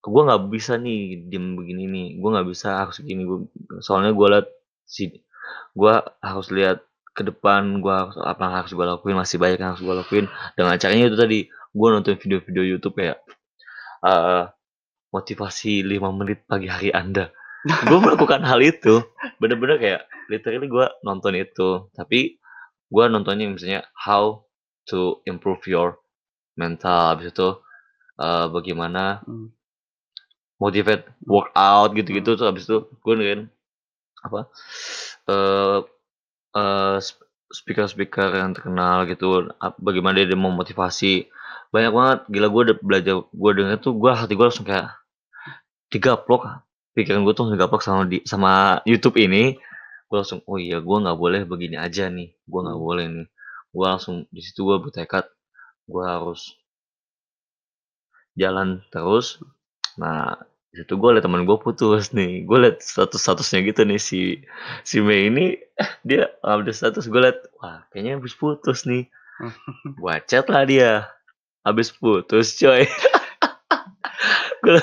[0.05, 2.07] gue nggak bisa nih diem begini nih.
[2.21, 3.25] Gue nggak bisa harus gini.
[3.25, 3.49] Gue
[3.81, 4.47] soalnya gue liat
[4.85, 5.25] si
[5.73, 6.85] gue harus lihat
[7.16, 10.27] ke depan gue harus apa yang harus gue lakuin masih banyak yang harus gue lakuin.
[10.55, 13.18] Dengan caranya itu tadi gue nonton video-video YouTube kayak
[14.05, 14.44] eh,
[15.11, 17.33] motivasi 5 menit pagi hari anda.
[17.88, 19.03] Gue melakukan hal itu.
[19.42, 21.90] Bener-bener kayak literally gue nonton itu.
[21.97, 22.38] Tapi
[22.88, 24.44] gue nontonnya misalnya how
[24.88, 26.01] to improve your
[26.62, 27.49] mental habis itu
[28.25, 29.47] eh, bagaimana Hmm.
[30.62, 33.42] motivate workout gitu-gitu tuh habis itu gue dengerin
[34.27, 34.40] apa
[35.33, 35.79] eh
[36.61, 37.27] eh, sp-
[37.59, 39.27] speaker-speaker yang terkenal gitu
[39.87, 41.14] bagaimana dia memotivasi
[41.75, 44.88] banyak banget gila gue udah belajar gue denger tuh gue hati gue langsung kayak
[45.92, 46.42] digaplok.
[46.97, 49.55] Pikiran gue tuh langsung digaplok sama di sama YouTube ini.
[50.09, 52.87] Gue langsung oh iya gue nggak boleh begini aja nih gue nggak Hmm.
[52.87, 53.27] boleh nih.
[53.75, 55.25] Gue langsung di situ gue bertekad
[55.88, 56.55] gue harus
[58.37, 59.40] jalan terus.
[59.96, 60.37] Nah
[60.68, 62.44] di situ gue liat temen gue putus nih.
[62.44, 63.98] Gue liat status statusnya gitu nih.
[63.98, 64.44] Si
[64.85, 65.57] si Mei ini
[66.05, 67.09] dia update status.
[67.09, 69.09] Gue liat wah kayaknya habis putus nih.
[69.98, 71.09] Gue chat lah dia.
[71.64, 72.85] Habis putus coy.
[74.64, 74.79] Gue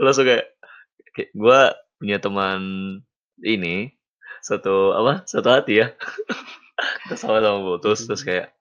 [0.00, 0.52] langsung kayak,
[1.14, 1.60] kayak gue
[2.00, 2.60] punya teman
[3.40, 3.94] ini
[4.44, 5.86] satu apa satu hati ya.
[7.06, 8.52] Kita sama-sama putus terus kayak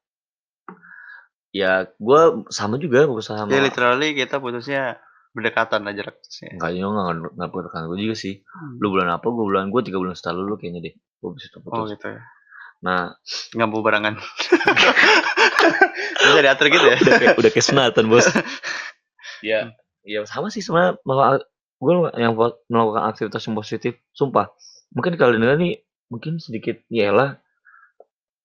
[1.53, 4.97] ya gue sama juga berusaha sama Ya literally kita putusnya
[5.37, 6.49] berdekatan aja jarak putusnya.
[6.57, 8.33] Enggak juga enggak enggak berdekatan gue juga sih.
[8.41, 8.81] Hmm.
[8.81, 9.25] Lu bulan apa?
[9.29, 10.93] Gue bulan gue tiga bulan setelah lu kayaknya deh.
[11.21, 11.93] Gue bisa Oh putus.
[11.95, 12.21] gitu ya.
[12.83, 13.15] Nah,
[13.55, 14.19] Nggak mau barengan.
[16.23, 16.97] Bisa diatur gitu ya.
[16.99, 18.27] udah kayak udah kayak sunatan bos.
[19.39, 19.71] ya,
[20.03, 20.99] ya sama sih sebenarnya
[21.79, 22.35] gue yang
[22.67, 23.93] melakukan aktivitas yang positif.
[24.11, 24.51] Sumpah,
[24.91, 25.79] mungkin kalian dengar nih
[26.11, 27.39] mungkin sedikit ya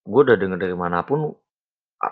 [0.09, 1.35] gue udah denger dari mana pun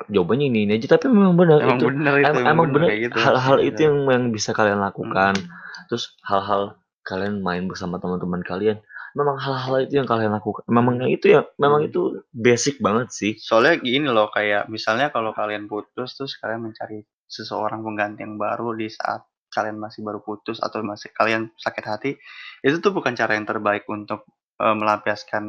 [0.08, 2.28] jawabannya ini, ini aja tapi memang benar Emang itu bener itu.
[2.28, 3.16] em- emang benar gitu.
[3.16, 5.88] hal-hal itu yang yang bisa kalian lakukan Hmm.
[5.88, 8.84] terus hal-hal kalian main bersama teman-teman kalian
[9.16, 11.90] memang hal-hal itu yang kalian lakukan memang yang itu ya memang Hmm.
[11.90, 17.02] itu basic banget sih Soalnya gini loh kayak misalnya kalau kalian putus terus kalian mencari
[17.24, 22.12] seseorang pengganti yang baru di saat kalian masih baru putus atau masih kalian sakit hati
[22.60, 25.44] itu tuh bukan cara yang terbaik untuk eh, melampiaskan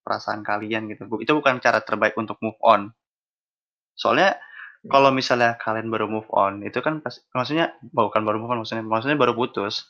[0.00, 1.04] perasaan kalian gitu.
[1.18, 2.94] Itu bukan cara terbaik untuk move on.
[4.02, 4.34] Soalnya
[4.90, 8.82] kalau misalnya kalian baru move on itu kan pas maksudnya bukan baru move on maksudnya
[8.82, 9.86] maksudnya baru putus.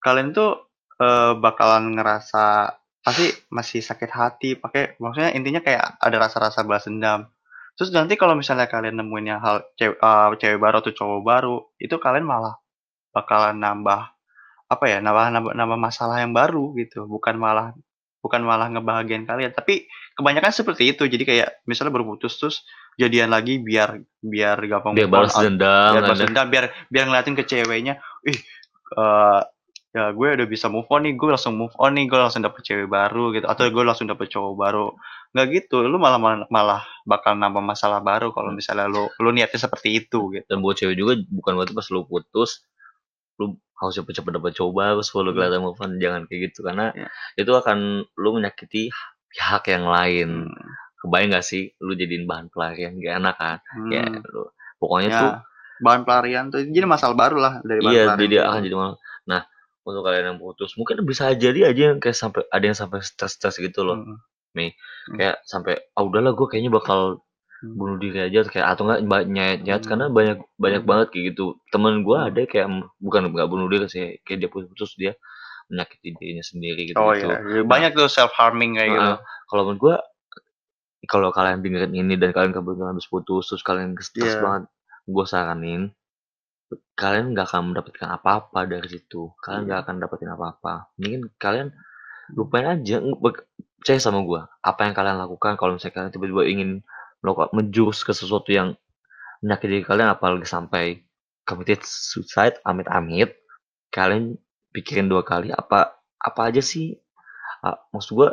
[0.00, 2.72] Kalian tuh eh, bakalan ngerasa
[3.04, 7.28] pasti masih sakit hati pakai maksudnya intinya kayak ada rasa-rasa balas dendam.
[7.76, 11.56] Terus nanti kalau misalnya kalian nemuin yang hal cewek, eh, cewek baru atau cowok baru
[11.76, 12.56] itu kalian malah
[13.12, 14.16] bakalan nambah
[14.66, 17.04] apa ya nambah nambah, nambah masalah yang baru gitu.
[17.04, 17.76] Bukan malah
[18.24, 19.52] bukan malah ngebahagiain kalian.
[19.52, 21.04] Tapi kebanyakan seperti itu.
[21.04, 22.64] Jadi kayak misalnya baru putus terus
[22.96, 27.36] jadian lagi biar biar gampang biar balas dendam biar balas ada- dendam biar biar ngeliatin
[27.36, 28.38] ke ceweknya ih
[28.96, 29.40] eh
[29.96, 32.60] ya gue udah bisa move on nih gue langsung move on nih gue langsung dapet
[32.60, 33.48] cewek baru gitu.
[33.48, 34.92] Atau gue langsung dapet cowok baru.
[35.32, 36.20] Nggak gitu lu malah
[36.52, 40.44] malah, bakal nambah masalah baru kalau misalnya lu lu niatnya seperti itu gitu.
[40.44, 42.60] Dan buat cewek juga bukan berarti pas lu putus
[43.40, 45.36] lu harus cepet-cepet dapet cowok baru sebelum lu Hmm.
[45.40, 45.90] kelihatan move on.
[45.96, 47.08] Jangan kayak gitu karena Ya.
[47.40, 47.78] itu akan
[48.20, 48.92] lu menyakiti
[49.32, 50.28] pihak yang lain.
[50.52, 50.75] Hmm.
[51.00, 53.58] Kebayang gak sih lu jadiin bahan pelarian gak enak kan
[53.92, 54.22] ya Hmm.
[54.32, 54.42] lu
[54.80, 55.30] pokoknya Ya, tuh
[55.76, 58.46] bahan pelarian tuh jadi masalah baru lah dari bahan iya pelarian jadi itu.
[58.48, 59.42] akan jadi malah nah
[59.86, 63.56] untuk kalian yang putus mungkin bisa jadi aja yang kayak sampai ada yang sampai stres-stres
[63.60, 64.72] gitu loh Hmm.
[65.16, 67.20] kayak sampai ah udahlah gue kayaknya bakal
[67.56, 67.72] Hmm.
[67.72, 69.88] bunuh diri aja kayak atau enggak nyayat nyayat Hmm.
[69.88, 70.90] karena banyak banyak Hmm.
[70.92, 72.28] banget kayak gitu temen gue Hmm.
[72.28, 72.66] ada kayak
[73.00, 75.12] bukan nggak bunuh diri sih kayak dia putus dia
[75.72, 79.02] menyakiti dirinya sendiri gitu Oh gitu iya, banyak tuh self harming kayak gitu.
[79.02, 79.18] Nah,
[79.50, 79.94] kalau menurut gue
[81.06, 84.42] kalau kalian dengerin ini dan kalian kebetulan habis putus terus kalian stres Iya.
[84.42, 84.62] banget
[85.06, 85.82] gue saranin
[86.98, 89.66] kalian nggak akan mendapatkan apa-apa dari situ kalian Iya.
[89.68, 91.68] nggak akan dapetin apa-apa mending kalian
[92.34, 96.70] lupain aja percaya sama gue apa yang kalian lakukan kalau misalnya kalian tiba-tiba ingin
[97.22, 98.74] melakukan menjurus ke sesuatu yang
[99.40, 101.06] menyakiti diri kalian apalagi sampai
[101.46, 103.30] committed suicide amit-amit
[103.88, 104.34] kalian
[104.74, 106.98] pikirin dua kali apa apa aja sih
[107.56, 108.28] Ah, maksud gue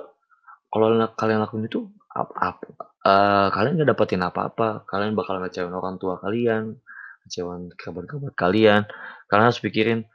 [0.67, 2.65] kalau la- kalian lakuin itu apa, apa
[3.03, 4.85] eh, kalian nggak dapetin apa-apa.
[4.87, 6.77] Kalian bakal ngecewain orang tua kalian
[7.25, 8.81] ngecewain kerabat-kerabat kalian.
[9.27, 10.05] Kalian harus pikirin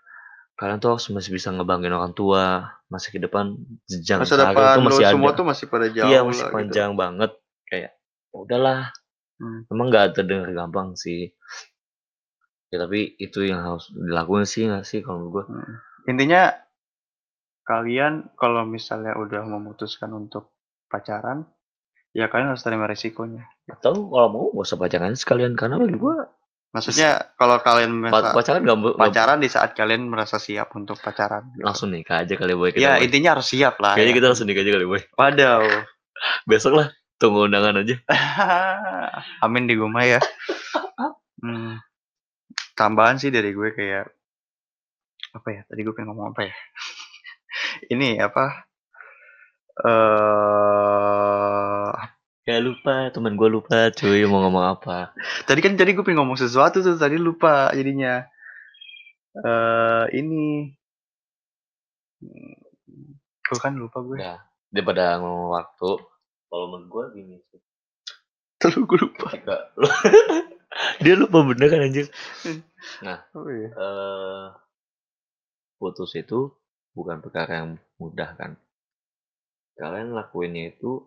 [0.58, 3.54] kalian tuh harus masih bisa ngebanggain orang tua masih ke depan
[3.86, 5.14] jenjang Masa karir depan tuh lu masih ada.
[5.14, 6.54] semua tuh masih pada jauh iya lah masih gitu.
[6.58, 7.30] panjang banget.
[7.70, 8.80] Kayak ya udahlah.
[9.38, 9.70] Hmm.
[9.70, 11.30] emang nggak terdengar gampang sih.
[12.74, 15.74] Ya tapi itu yang harus dilakuin sih nggak sih kalau menurut gue Hmm.
[16.10, 16.42] Intinya
[17.62, 20.56] kalian kalau misalnya udah memutuskan untuk
[20.88, 21.44] pacaran,
[22.10, 23.46] ya kalian harus terima resikonya.
[23.68, 26.16] atau kalau mau gak usah pacaran sekalian karena bagi gue
[26.68, 31.48] Maksudnya kalau kalian merasa pacaran gak, pacaran di saat kalian merasa siap untuk pacaran.
[31.52, 31.64] gitu.
[31.64, 33.04] langsung nikah aja kali boy kita Ya boy.
[33.08, 33.96] intinya harus siap lah.
[33.96, 34.16] kayaknya ya.
[34.20, 35.60] kita langsung nikah aja kali boy Wadaw.
[36.50, 37.96] besok lah tunggu undangan aja
[39.44, 40.20] Amin di guma ya.
[41.40, 41.78] Hmm.
[42.74, 44.04] Tambahan sih dari gue kayak
[45.34, 45.60] apa ya?
[45.64, 46.54] Tadi gue pengen ngomong apa ya?
[47.92, 48.44] Ini apa?
[49.78, 51.77] Eh
[52.48, 55.12] kayak lupa teman gue lupa cuy mau ngomong apa
[55.44, 58.24] tadi kan tadi gue pengen ngomong sesuatu tuh tadi lupa jadinya.
[59.36, 60.72] Eh ini
[63.44, 64.16] gue kan lupa gue.
[64.16, 64.40] Udah,
[64.72, 65.90] daripada ngomong waktu
[66.48, 67.60] kalau menurut gue gini sih
[68.58, 69.28] Terus gue lupa.
[71.04, 72.06] dia lupa bener kan anjir
[73.36, 73.70] Oh iya.
[73.76, 74.46] eh
[75.76, 76.56] putus itu
[76.96, 78.56] bukan perkara yang mudah kan
[79.78, 81.06] kalian lakuinnya itu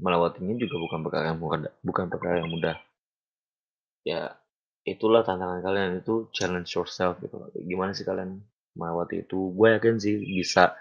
[0.00, 2.76] melewatinya juga bukan perkara yang mudah bukan perkara yang mudah
[4.02, 4.32] ya
[4.82, 7.36] itulah tantangan kalian itu challenge yourself gitu
[7.68, 8.40] gimana sih kalian
[8.72, 10.72] melewati itu gue yakin sih bisa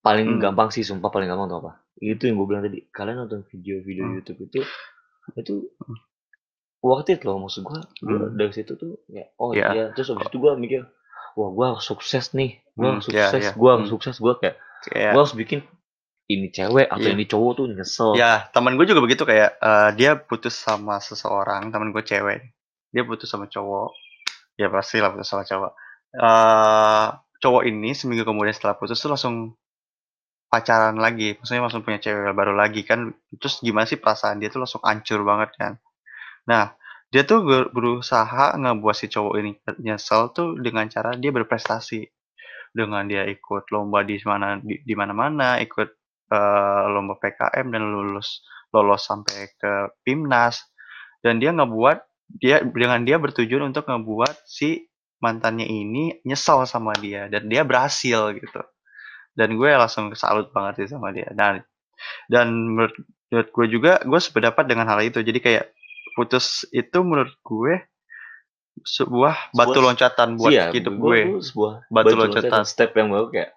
[0.00, 0.40] paling Hmm.
[0.42, 4.04] gampang sih sumpah paling gampang tuh apa itu yang gue bilang tadi kalian nonton video-video
[4.06, 4.14] Hmm.
[4.22, 4.60] YouTube itu
[5.34, 5.54] itu
[6.82, 8.34] worth it loh maksud gue gue Hmm.
[8.34, 9.66] dari situ tuh ya oh Iya.
[9.74, 10.82] iya terus habis itu gue mikir
[11.34, 13.52] wah gue harus sukses nih gue Hmm, harus iya, sukses iya.
[13.54, 13.94] gue harus Hmm.
[13.98, 15.60] sukses gue kayak Kayak gue harus bikin
[16.30, 17.14] ini cewek atau Iya.
[17.16, 21.68] ini cowok tuh nyesel Ya, teman gue juga begitu kayak eh, dia putus sama seseorang,
[21.74, 22.40] teman gue cewek.
[22.94, 23.90] Dia putus sama cowok.
[24.60, 25.72] Ya pasti lah putus sama cowok.
[26.12, 27.06] eh
[27.42, 29.56] cowok ini seminggu kemudian setelah putus tuh langsung
[30.52, 31.34] pacaran lagi.
[31.40, 33.10] Maksudnya langsung punya cewek baru lagi kan.
[33.40, 35.72] Terus gimana sih perasaan dia tuh langsung hancur banget kan.
[36.48, 36.76] Nah,
[37.12, 42.04] dia tuh ber- berusaha ngebuat si cowok ini nyesel tuh dengan cara dia berprestasi.
[42.72, 46.01] Dengan dia ikut lomba di mana di, di mana-mana, ikut
[46.32, 48.40] eh, lomba PKM dan lulus
[48.72, 50.64] lolos sampai ke PIMNAS.
[51.20, 51.98] Dan dia ngebuat
[52.40, 54.88] dia dengan dia bertujuan untuk ngebuat si
[55.20, 58.62] mantannya ini nyesal sama dia dan dia berhasil gitu.
[59.32, 61.28] Dan gue langsung salut banget sih sama dia.
[61.30, 61.60] Dan
[62.26, 62.96] dan menurut,
[63.30, 65.20] menurut gue juga gue sependapat dengan hal itu.
[65.20, 65.64] Jadi kayak
[66.16, 67.74] putus itu menurut gue
[68.82, 71.18] sebuah batu Sebuah- loncatan buat Iya, hidup gue.
[71.28, 72.62] gua sebuah Batu loncatan.
[72.64, 73.50] step yang baru kayak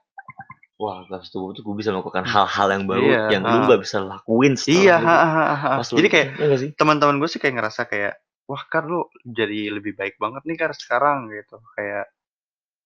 [0.75, 3.63] wah pas itu tuh gue bisa melakukan hal-hal yang baru Iya, yang lu ah.
[3.67, 5.71] nggak bisa lakuin setelah iya lu- ha, ha, ha, ha.
[5.79, 6.27] lu- jadi kayak
[6.59, 8.13] sih teman-teman gue sih kayak ngerasa kayak
[8.45, 12.05] wah kan lu jadi lebih baik banget nih kan sekarang gitu kayak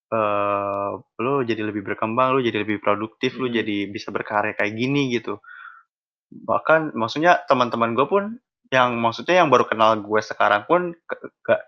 [0.09, 0.89] eh
[1.21, 3.57] lu jadi lebih berkembang lu jadi lebih produktif lu Hmm.
[3.61, 5.37] jadi bisa berkarya kayak gini gitu
[6.45, 8.23] bahkan maksudnya teman-teman gue pun
[8.69, 10.93] yang maksudnya yang baru kenal gue sekarang pun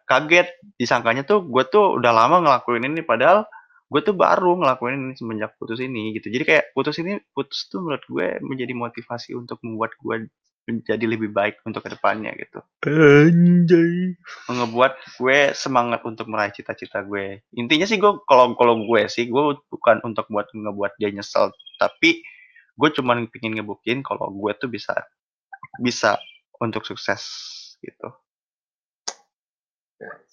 [0.05, 3.45] kaget disangkanya tuh gue tuh udah lama ngelakuin ini padahal
[3.91, 6.32] gue tuh baru ngelakuin ini semenjak putus ini gitu.
[6.32, 10.32] Jadi kayak putus ini putus tuh menurut gue menjadi motivasi untuk membuat gue
[10.63, 12.63] menjadi lebih baik untuk ke depannya gitu.
[12.88, 14.15] Anjay.
[14.47, 17.43] ngebuat gue semangat untuk meraih cita-cita gue.
[17.60, 21.51] Intinya sih gue kalau kalau gue sih gue bukan untuk buat ngebuat dia nyesel.
[21.75, 22.23] Tapi
[22.80, 24.95] gue cuman pingin ngebuktiin kalau gue tuh bisa
[25.84, 26.15] bisa
[26.63, 27.21] untuk sukses
[27.84, 28.13] gitu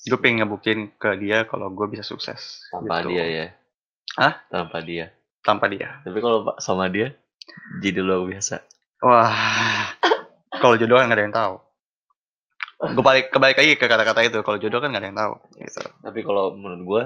[0.09, 3.12] gue pengen ngebuktiin ke dia kalau gue bisa sukses tanpa gitu.
[3.12, 3.46] dia ya?
[4.16, 4.35] Hah?
[4.48, 5.12] tanpa dia?
[5.44, 6.00] Tanpa dia.
[6.02, 7.12] Tapi kalau sama dia
[7.85, 8.64] jadi luar biasa.
[9.04, 9.35] Wah
[10.59, 11.54] kalau jodoh kan gak ada yang tahu.
[12.78, 15.83] Gue balik kebalik lagi ke kata-kata itu kalau jodoh kan gak ada yang tahu gitu.
[16.02, 17.02] Tapi kalau menurut gua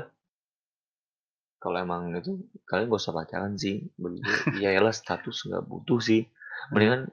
[1.63, 3.87] kalau emang itu kalian gak usah pacaran sih.
[3.99, 6.27] Bagi gue ya lah status nggak butuh sih.
[6.71, 7.11] Mendingan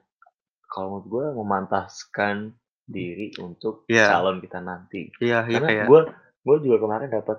[0.70, 2.54] kalau menurut gua memantaskan
[2.90, 4.06] diri untuk Iya.
[4.10, 5.00] calon kita nanti.
[5.22, 6.00] Iya iya karena kayak gua
[6.44, 7.38] gua juga kemarin dapat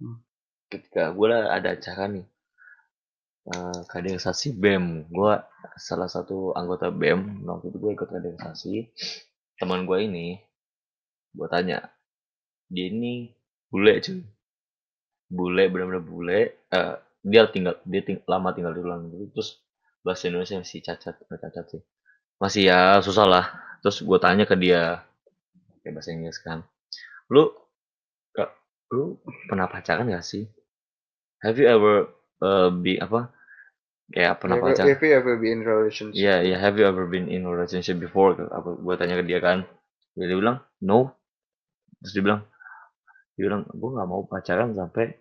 [0.00, 0.16] Hmm.
[0.72, 2.26] ketika gua ada acara nih
[3.52, 4.84] eh kaderisasi BEM.
[5.12, 5.32] Gua
[5.76, 8.74] salah satu anggota BEM waktu itu gue ikut kaderisasi
[9.60, 10.26] teman gua ini
[11.36, 11.78] gua tanya
[12.72, 13.32] dia ini
[13.72, 14.20] bule cuy.
[15.28, 16.40] Bule benar-benar bule
[16.72, 16.94] eh,
[17.24, 19.24] dia tinggal dia ting- lama tinggal di luar negeri.
[19.32, 19.48] Terus
[20.04, 21.82] bahasa Indonesia masih cacat cacat sih
[22.38, 23.44] masih ya susah lah
[23.84, 25.04] terus gue tanya ke dia
[25.84, 26.64] kayak bahasa Inggris kan
[27.30, 27.52] lu
[28.34, 28.50] Kak,
[28.90, 30.48] lu pernah pacaran gak sih
[31.44, 32.10] have you ever
[32.42, 33.30] uh, be apa
[34.12, 36.56] kayak pernah pacaran you ever be in relationship Iya, iya.
[36.60, 38.36] Have you ever been in relationship before?
[38.36, 39.64] Aku gue tanya ke dia kan.
[40.12, 41.16] Dia, dia bilang, no.
[42.04, 42.40] Terus dia bilang,
[43.34, 45.16] dia bilang, gue nggak mau pacaran sampai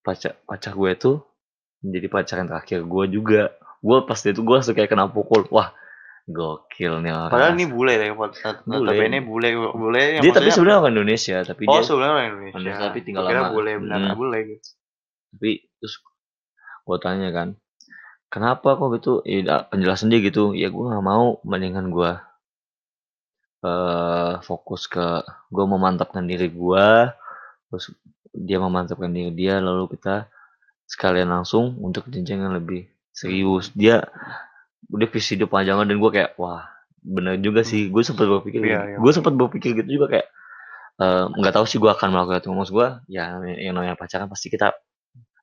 [0.00, 1.16] pacar pacar gue tuh
[1.84, 3.42] menjadi pacaran terakhir gue juga.
[3.84, 5.44] Gue pas itu gue langsung kayak kena pukul.
[5.52, 5.76] Wah,
[6.30, 7.30] gokil nih orang.
[7.30, 8.88] Padahal ini bule ya, Bule.
[8.88, 12.26] tapi ini bule bule yang dia tapi sebenarnya orang Indonesia, tapi oh dia sebenarnya orang
[12.26, 12.56] Indonesia.
[12.56, 13.50] Indonesia, tapi tinggal kira lama.
[13.52, 14.14] bule benar Hmm.
[14.14, 14.68] bule gitu.
[15.30, 15.94] tapi terus
[16.80, 17.48] gue tanya kan
[18.26, 22.12] kenapa kok gitu ya, penjelasan dia gitu ya gue nggak mau mendingan gue
[23.60, 25.20] eh fokus ke
[25.52, 26.86] gue memantapkan diri gue
[27.68, 27.92] terus
[28.32, 30.26] dia memantapkan diri dia lalu kita
[30.88, 34.00] sekalian langsung untuk jenjang yang lebih serius dia
[34.88, 36.64] udah visi hidup panjangan dan gue kayak wah
[37.00, 37.92] bener juga sih.
[37.92, 38.96] Gue sempat berpikir Iya, iya.
[38.96, 40.26] gue sempat berpikir gitu juga kayak
[41.00, 42.48] eh, nggak tahu sih gue akan melakukan itu.
[42.52, 44.72] Maksud gue ya yang namanya pacaran pasti kita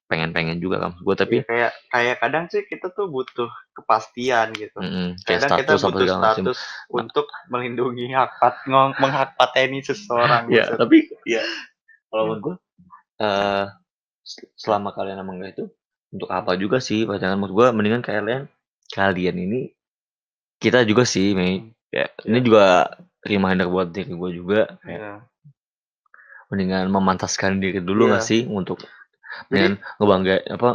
[0.08, 4.80] pengen-pengen juga kan gue tapi kayak kayak kadang sih kita tuh butuh kepastian gitu.
[4.80, 8.96] mm, kayak Kadang kita status apa butuh segala macam status untuk melindungi hak pat ngong-
[9.04, 10.80] menghak pateni seseorang ya gitu.
[10.80, 11.44] tapi ya
[12.08, 12.56] kalau menurut gue
[13.20, 13.66] eh
[14.56, 15.66] selama kalian emang nggak itu
[16.16, 17.36] untuk apa juga sih pacaran?
[17.36, 18.48] Menurut gue mendingan kalian
[18.92, 19.62] kalian ini
[20.58, 22.92] kita juga sih Mei ya ini juga
[23.24, 25.24] reminder buat diri gue juga Iya.
[26.48, 28.10] mendingan memantaskan diri dulu Iya.
[28.16, 28.84] nggak sih untuk
[29.52, 30.70] mendingan ngebangga apa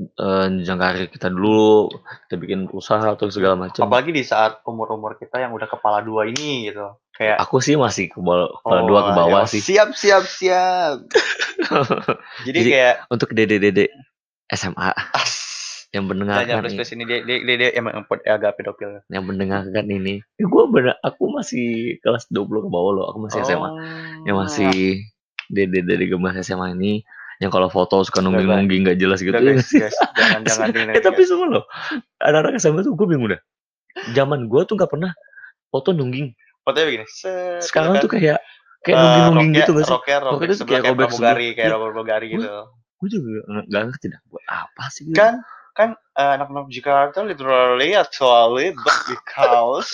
[0.00, 1.92] eh jenjang karir kita dulu
[2.24, 6.24] kita bikin usaha atau segala macam Apalagi di saat umur-umur kita yang udah kepala dua
[6.24, 6.96] ini gitu.
[7.12, 10.24] Kayak aku sih masih ke bawah kepala dua ke oh, bawah ya, sih Siap siap
[10.24, 11.04] siap.
[12.48, 13.92] Jadi, Jadi, kayak untuk dede-dede
[14.48, 15.49] SMA as
[15.90, 19.02] yang mendengarkan plus ini, dia dia, dia, dia emang agak pedofil.
[19.06, 21.66] yang mendengarkan ini ya gue bener aku masih
[21.98, 23.70] kelas 20 ke bawah loh aku masih SMA
[24.22, 25.02] yang masih
[25.46, 27.02] dede-dede gemas SMA ini
[27.38, 29.80] yang kalau foto suka nungging-nungging nggak jelas gitu ya guys, nggak sih?
[29.80, 30.92] guys, jangan jangan ini.
[30.92, 31.64] eh tapi semua loh
[32.18, 33.40] anak-anak SMA tuh gue bingung dah
[34.12, 35.10] zaman gue tuh nggak pernah
[35.66, 36.30] foto nungging
[36.62, 37.06] fotonya begini.
[37.08, 38.18] set, sekarang gitu tuh kan.
[38.20, 38.38] kayak
[38.80, 41.48] kayak Eh, nungging-nungging gitu gak sih Rocker, Rocker rocker itu sebelah kayak kayak robek pramugari,
[41.50, 42.48] kayak pramugari gitu.
[42.94, 45.16] gue juga nggak- nggak ngerti dah buat apa sih gitu.
[45.16, 45.34] Kan
[45.76, 49.92] kan eh, anak-anak Jakarta literally actually but because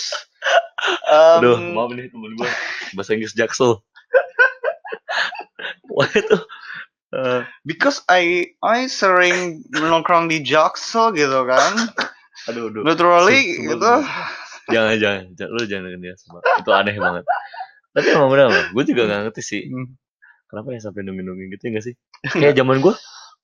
[1.12, 2.50] um, Aduh, maaf nih temen gue
[2.94, 3.80] bahasa Inggris Jaksel.
[5.96, 6.38] Wah itu
[7.16, 11.90] eh, because I I sering nongkrong di Jaksel gitu kan.
[12.46, 12.82] aduh, aduh.
[12.84, 13.92] Literally gitu.
[14.66, 16.14] Jangan, jangan, jangan, lu jangan dengerin dia.
[16.58, 17.24] Itu aneh banget.
[17.96, 19.62] Tapi emang bener loh, gue juga gak ngerti sih.
[19.72, 19.96] Hmm.
[20.52, 21.94] Kenapa ya sampai nungging-nungging gitu ya gak sih?
[22.36, 22.94] Kayak zaman gue,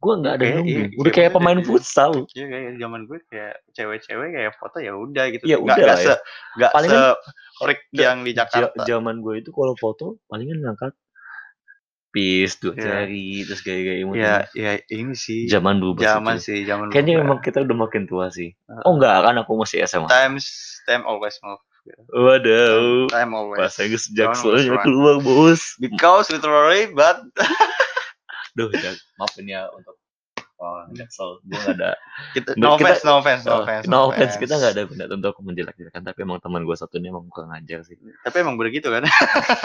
[0.02, 0.82] gue gak ada Kayak- nungging.
[0.90, 1.66] iya, Udah iya, kayak bener, pemain iya.
[1.70, 2.10] futsal.
[2.28, 5.42] Iya kayak zaman gue kayak cewek-cewek kayak foto ya udah gitu.
[5.42, 6.14] Ya Nggak- udah nggak lah se
[6.52, 7.16] nggak Paling se kan-
[7.56, 8.80] freak nggak, yang di Ja- Jakarta.
[8.82, 10.92] Zaman gue itu kalau foto palingan ngangkat
[12.10, 12.84] peace, dua Iya.
[13.08, 15.48] jari, terus kayak-kayak imut Ya ya ini sih.
[15.48, 16.44] Zaman dulu Zaman itu.
[16.44, 18.52] sih, zaman Kayaknya memang kita udah makin tua sih.
[18.52, 18.82] Heeh.
[18.84, 20.10] Oh enggak, kan aku masih SMA.
[20.10, 20.44] times
[20.84, 21.62] time always move.
[22.12, 23.08] Waduh.
[23.08, 23.58] Time always.
[23.58, 24.84] Bahasa Inggris run.
[24.84, 25.74] keluar bos.
[25.78, 27.16] Because literally but
[28.52, 29.96] Duh, jak, maafin ya untuk
[30.60, 31.40] oh, jaksel.
[31.42, 31.90] Gue gak ada.
[32.36, 33.84] kita, no offense, no offense, no Oh, offense.
[33.88, 36.02] no offense, kita gak ada benda untuk menjelek-jelekan.
[36.04, 37.96] Tapi emang teman gue satu ini emang kurang ngajar sih.
[38.22, 39.02] Tapi emang begitu kan?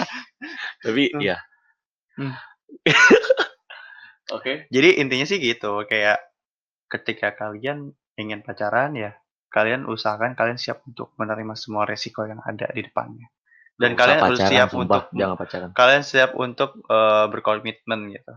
[0.85, 1.21] Tapi Hmm.
[1.21, 1.38] ya.
[2.17, 2.33] Hmm.
[4.35, 4.67] Oke.
[4.73, 6.19] Jadi intinya sih gitu, kayak
[6.91, 9.11] ketika kalian ingin pacaran ya
[9.47, 13.27] kalian usahakan kalian siap untuk menerima semua resiko yang ada di depannya.
[13.77, 14.81] Dan usah kalian harus pacaran, siap sumpah.
[14.83, 15.69] untuk jangan pacaran.
[15.77, 18.33] kalian siap untuk eh, berkomitmen gitu.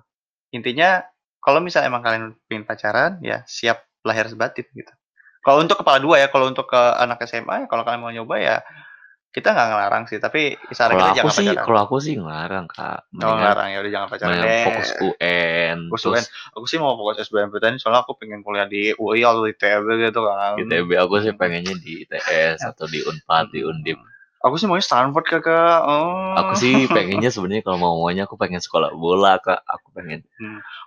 [0.51, 1.05] Intinya
[1.41, 4.93] kalau misalnya emang kalian pengen pacaran ya siap lahir sebatin gitu.
[5.41, 8.37] Kalau untuk kepala dua ya, kalau untuk ke anak SMA ya kalau kalian mau nyoba
[8.37, 8.57] ya
[9.31, 11.67] kita nggak ngelarang sih, tapi saran Kalau kita aku jangan sih, pacaran.
[11.71, 12.83] kalau aku sih ngelarang kak.
[12.83, 14.65] Oh, Mendingan, ngelarang ya udah jangan pacaran deh.
[14.67, 16.27] fokus UN, Fokus terus
[16.59, 20.21] Aku sih mau fokus SBMPTN soalnya aku pengen kuliah di UI atau di ITB gitu
[20.27, 20.59] kan.
[20.59, 24.03] ITB aku sih pengennya di ITS atau di Unpad, di Undip.
[24.41, 25.79] Aku sih maunya Stanford kakak.
[25.85, 26.33] Oh.
[26.33, 29.61] Aku sih pengennya sebenarnya kalau mau maunya aku pengen sekolah bola kak.
[29.69, 30.25] Aku pengen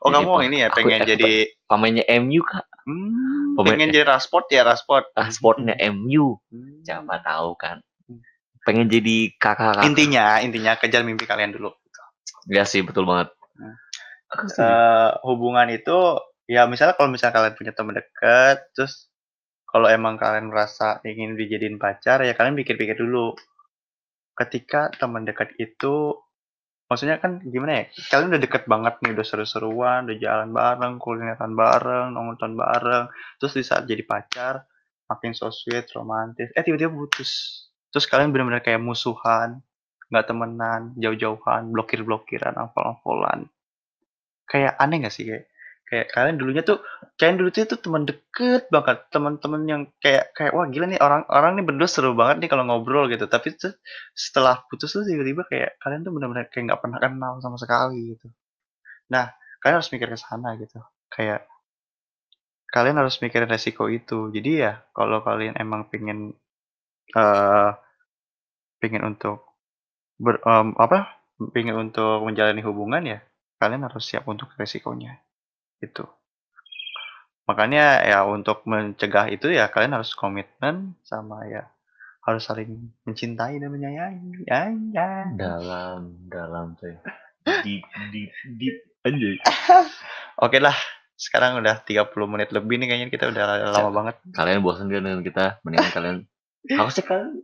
[0.01, 1.33] Oh jadi kamu pem- ini ya pengen aku jadi
[1.69, 2.65] pemainnya MU kak.
[2.83, 5.05] hmm, Pemain- pengen jadi rasport ya rasport.
[5.13, 6.41] Ah, sportnya MU.
[6.49, 6.81] Hmm.
[6.81, 7.85] Siapa tahu kan.
[8.65, 9.85] Pengen jadi kakak.
[9.85, 11.69] Intinya intinya kejar mimpi kalian dulu.
[12.49, 13.29] Ya sih betul banget.
[13.53, 13.77] Hmm.
[14.33, 16.17] Eh, hubungan itu
[16.49, 19.12] ya misalnya kalau misalnya kalian punya teman dekat terus
[19.73, 23.33] kalau emang kalian merasa ingin dijadiin pacar ya kalian pikir-pikir dulu.
[24.37, 26.13] Ketika teman dekat itu
[26.85, 27.83] maksudnya kan gimana ya?
[28.13, 33.09] Kalian udah deket banget nih udah seru-seruan udah jalan bareng kulineran bareng nonton bareng.
[33.41, 34.61] Terus di saat jadi pacar
[35.09, 36.53] makin so sweet romantis.
[36.53, 37.65] Eh tiba-tiba putus.
[37.89, 39.57] Terus kalian benar-benar kayak musuhan
[40.13, 43.49] nggak temenan jauh-jauhan blokir-blokiran ampol-ampolan.
[44.45, 45.49] Kayak aneh gak sih kayak
[45.89, 46.79] kayak kalian dulunya tuh
[47.19, 48.97] kalian dulu tuh, teman deket banget.
[49.13, 52.63] Teman-teman yang kayak kayak wah gila nih orang orang nih berdua seru banget nih kalau
[52.67, 53.25] ngobrol gitu.
[53.29, 53.73] Tapi tuh
[54.17, 58.27] setelah putus tuh tiba-tiba kayak kalian tuh benar-benar kayak nggak pernah kenal sama sekali gitu.
[59.13, 59.31] Nah
[59.63, 60.79] kalian harus mikir ke sana gitu.
[61.13, 61.47] Kayak
[62.73, 64.33] kalian harus mikirin resiko itu.
[64.33, 66.33] Jadi ya kalau kalian emang pengen
[67.15, 67.71] eh
[68.81, 69.45] pengen untuk
[70.19, 71.19] ber, em, apa
[71.55, 73.19] pengen untuk menjalani hubungan ya
[73.59, 75.19] kalian harus siap untuk resikonya
[75.83, 76.05] itu
[77.43, 81.67] makanya ya untuk mencegah itu ya kalian harus komitmen sama ya
[82.23, 86.95] harus saling mencintai dan menyayangi ya ya dalam dalam tuh.
[87.43, 87.83] Deep
[88.15, 89.35] deep deep anjay.
[90.43, 90.75] oke lah
[91.19, 93.43] sekarang udah 30 menit lebih nih kayaknya kita udah
[93.75, 95.59] lama banget Kalian bosan dengan kita?
[95.67, 96.17] Mendingan kalian
[96.79, 97.43] harusnya kalian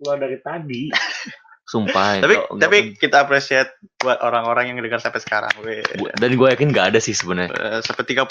[0.00, 0.82] keluar dari tadi.
[1.74, 2.22] Sumpah.
[2.22, 3.66] tapi nggak tapi kita appreciate
[3.98, 5.50] buat orang-orang yang dengar sampai sekarang.
[5.58, 7.50] Gua- dan gue yakin gak ada sih sebenarnya.
[7.50, 8.30] Eh, sampai 30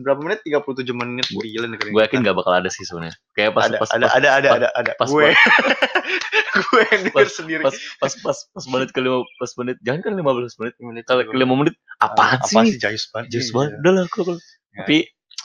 [0.00, 0.40] berapa menit?
[0.40, 2.26] 37 menit gila dengerin gue yakin kita.
[2.26, 3.16] gak bakal ada sih sebenarnya.
[3.32, 4.92] Kayak pas ada, pas, ada, pas, ada ada pas- ada ada.
[4.96, 5.26] pas- gue
[6.58, 7.62] gue yang denger pas- sendiri.
[7.62, 9.76] pas pas pas pas menit ke lima pas menit.
[9.80, 10.74] Jangan kan 15 menit.
[10.80, 12.74] Menit kalau ke lima menit apaan apa sih?
[12.74, 12.80] sih?
[12.80, 13.54] Jayus banget Just Iya.
[13.54, 13.70] banget.
[13.76, 14.38] Udah lah aku aku-
[14.70, 14.78] Ya.
[14.78, 14.96] tapi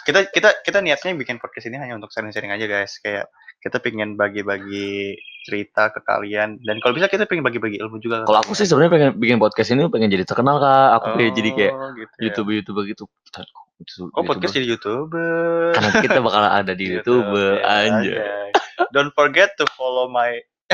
[0.04, 3.00] kita kita kita niatnya bikin podcast ini hanya untuk sharing-sharing aja guys.
[3.00, 3.28] Kayak
[3.64, 6.60] kita pengen bagi-bagi cerita ke kalian.
[6.60, 9.72] Dan kalau bisa kita pengen bagi-bagi ilmu juga kalau aku sih sebenarnya pengen bikin podcast
[9.72, 10.90] ini pengen jadi terkenal kak.
[11.00, 12.24] Aku pengen jadi kayak Oh, gitu ya.
[12.28, 13.04] youtuber youtuber gitu.
[14.16, 15.72] Oh podcast jadi youtuber.
[15.76, 18.16] Karena kita bakal ada di youtuber ya, anjay.
[18.20, 18.50] anjay.
[18.92, 20.38] don't forget to follow my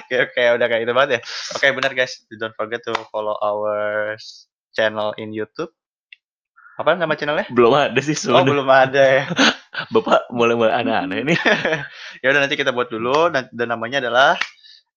[0.00, 1.20] oke oke udah kayak itu banget ya.
[1.54, 2.22] Oke benar guys.
[2.34, 4.14] Don't forget to follow our
[4.72, 5.70] channel in YouTube
[6.80, 7.44] apa nama channelnya?
[7.52, 8.48] Belum ada sih oh sebenarnya.
[8.48, 9.24] belum ada ya.
[9.94, 11.38] Bapak mulai mulai aneh-aneh nih.
[12.24, 13.28] Ya udah nanti kita buat dulu.
[13.32, 14.36] Dan, dan namanya adalah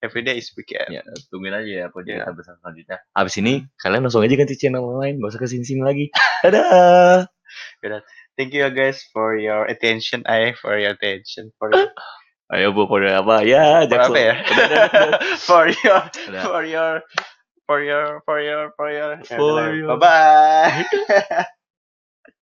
[0.04, 0.92] Everyday is Weekend.
[0.92, 2.24] Ya tungguin aja ya apa Ya.
[2.24, 2.98] cerita besar selanjutnya.
[3.16, 5.20] Abis ini kalian langsung aja ganti channel lain.
[5.24, 6.12] Gak usah ke sini sini lagi.
[6.44, 7.28] Dadah.
[8.36, 10.24] Thank you guys for your attention.
[10.28, 11.56] Eh for your attention.
[11.56, 11.92] For your,
[12.52, 13.46] ayo bu apa?
[13.48, 14.34] Ya for Jackson apa ya?
[14.44, 14.86] udah,
[15.40, 16.44] for your udah.
[16.44, 16.94] for your
[17.64, 19.12] for your for your for your.
[19.24, 21.63] For your- bye bye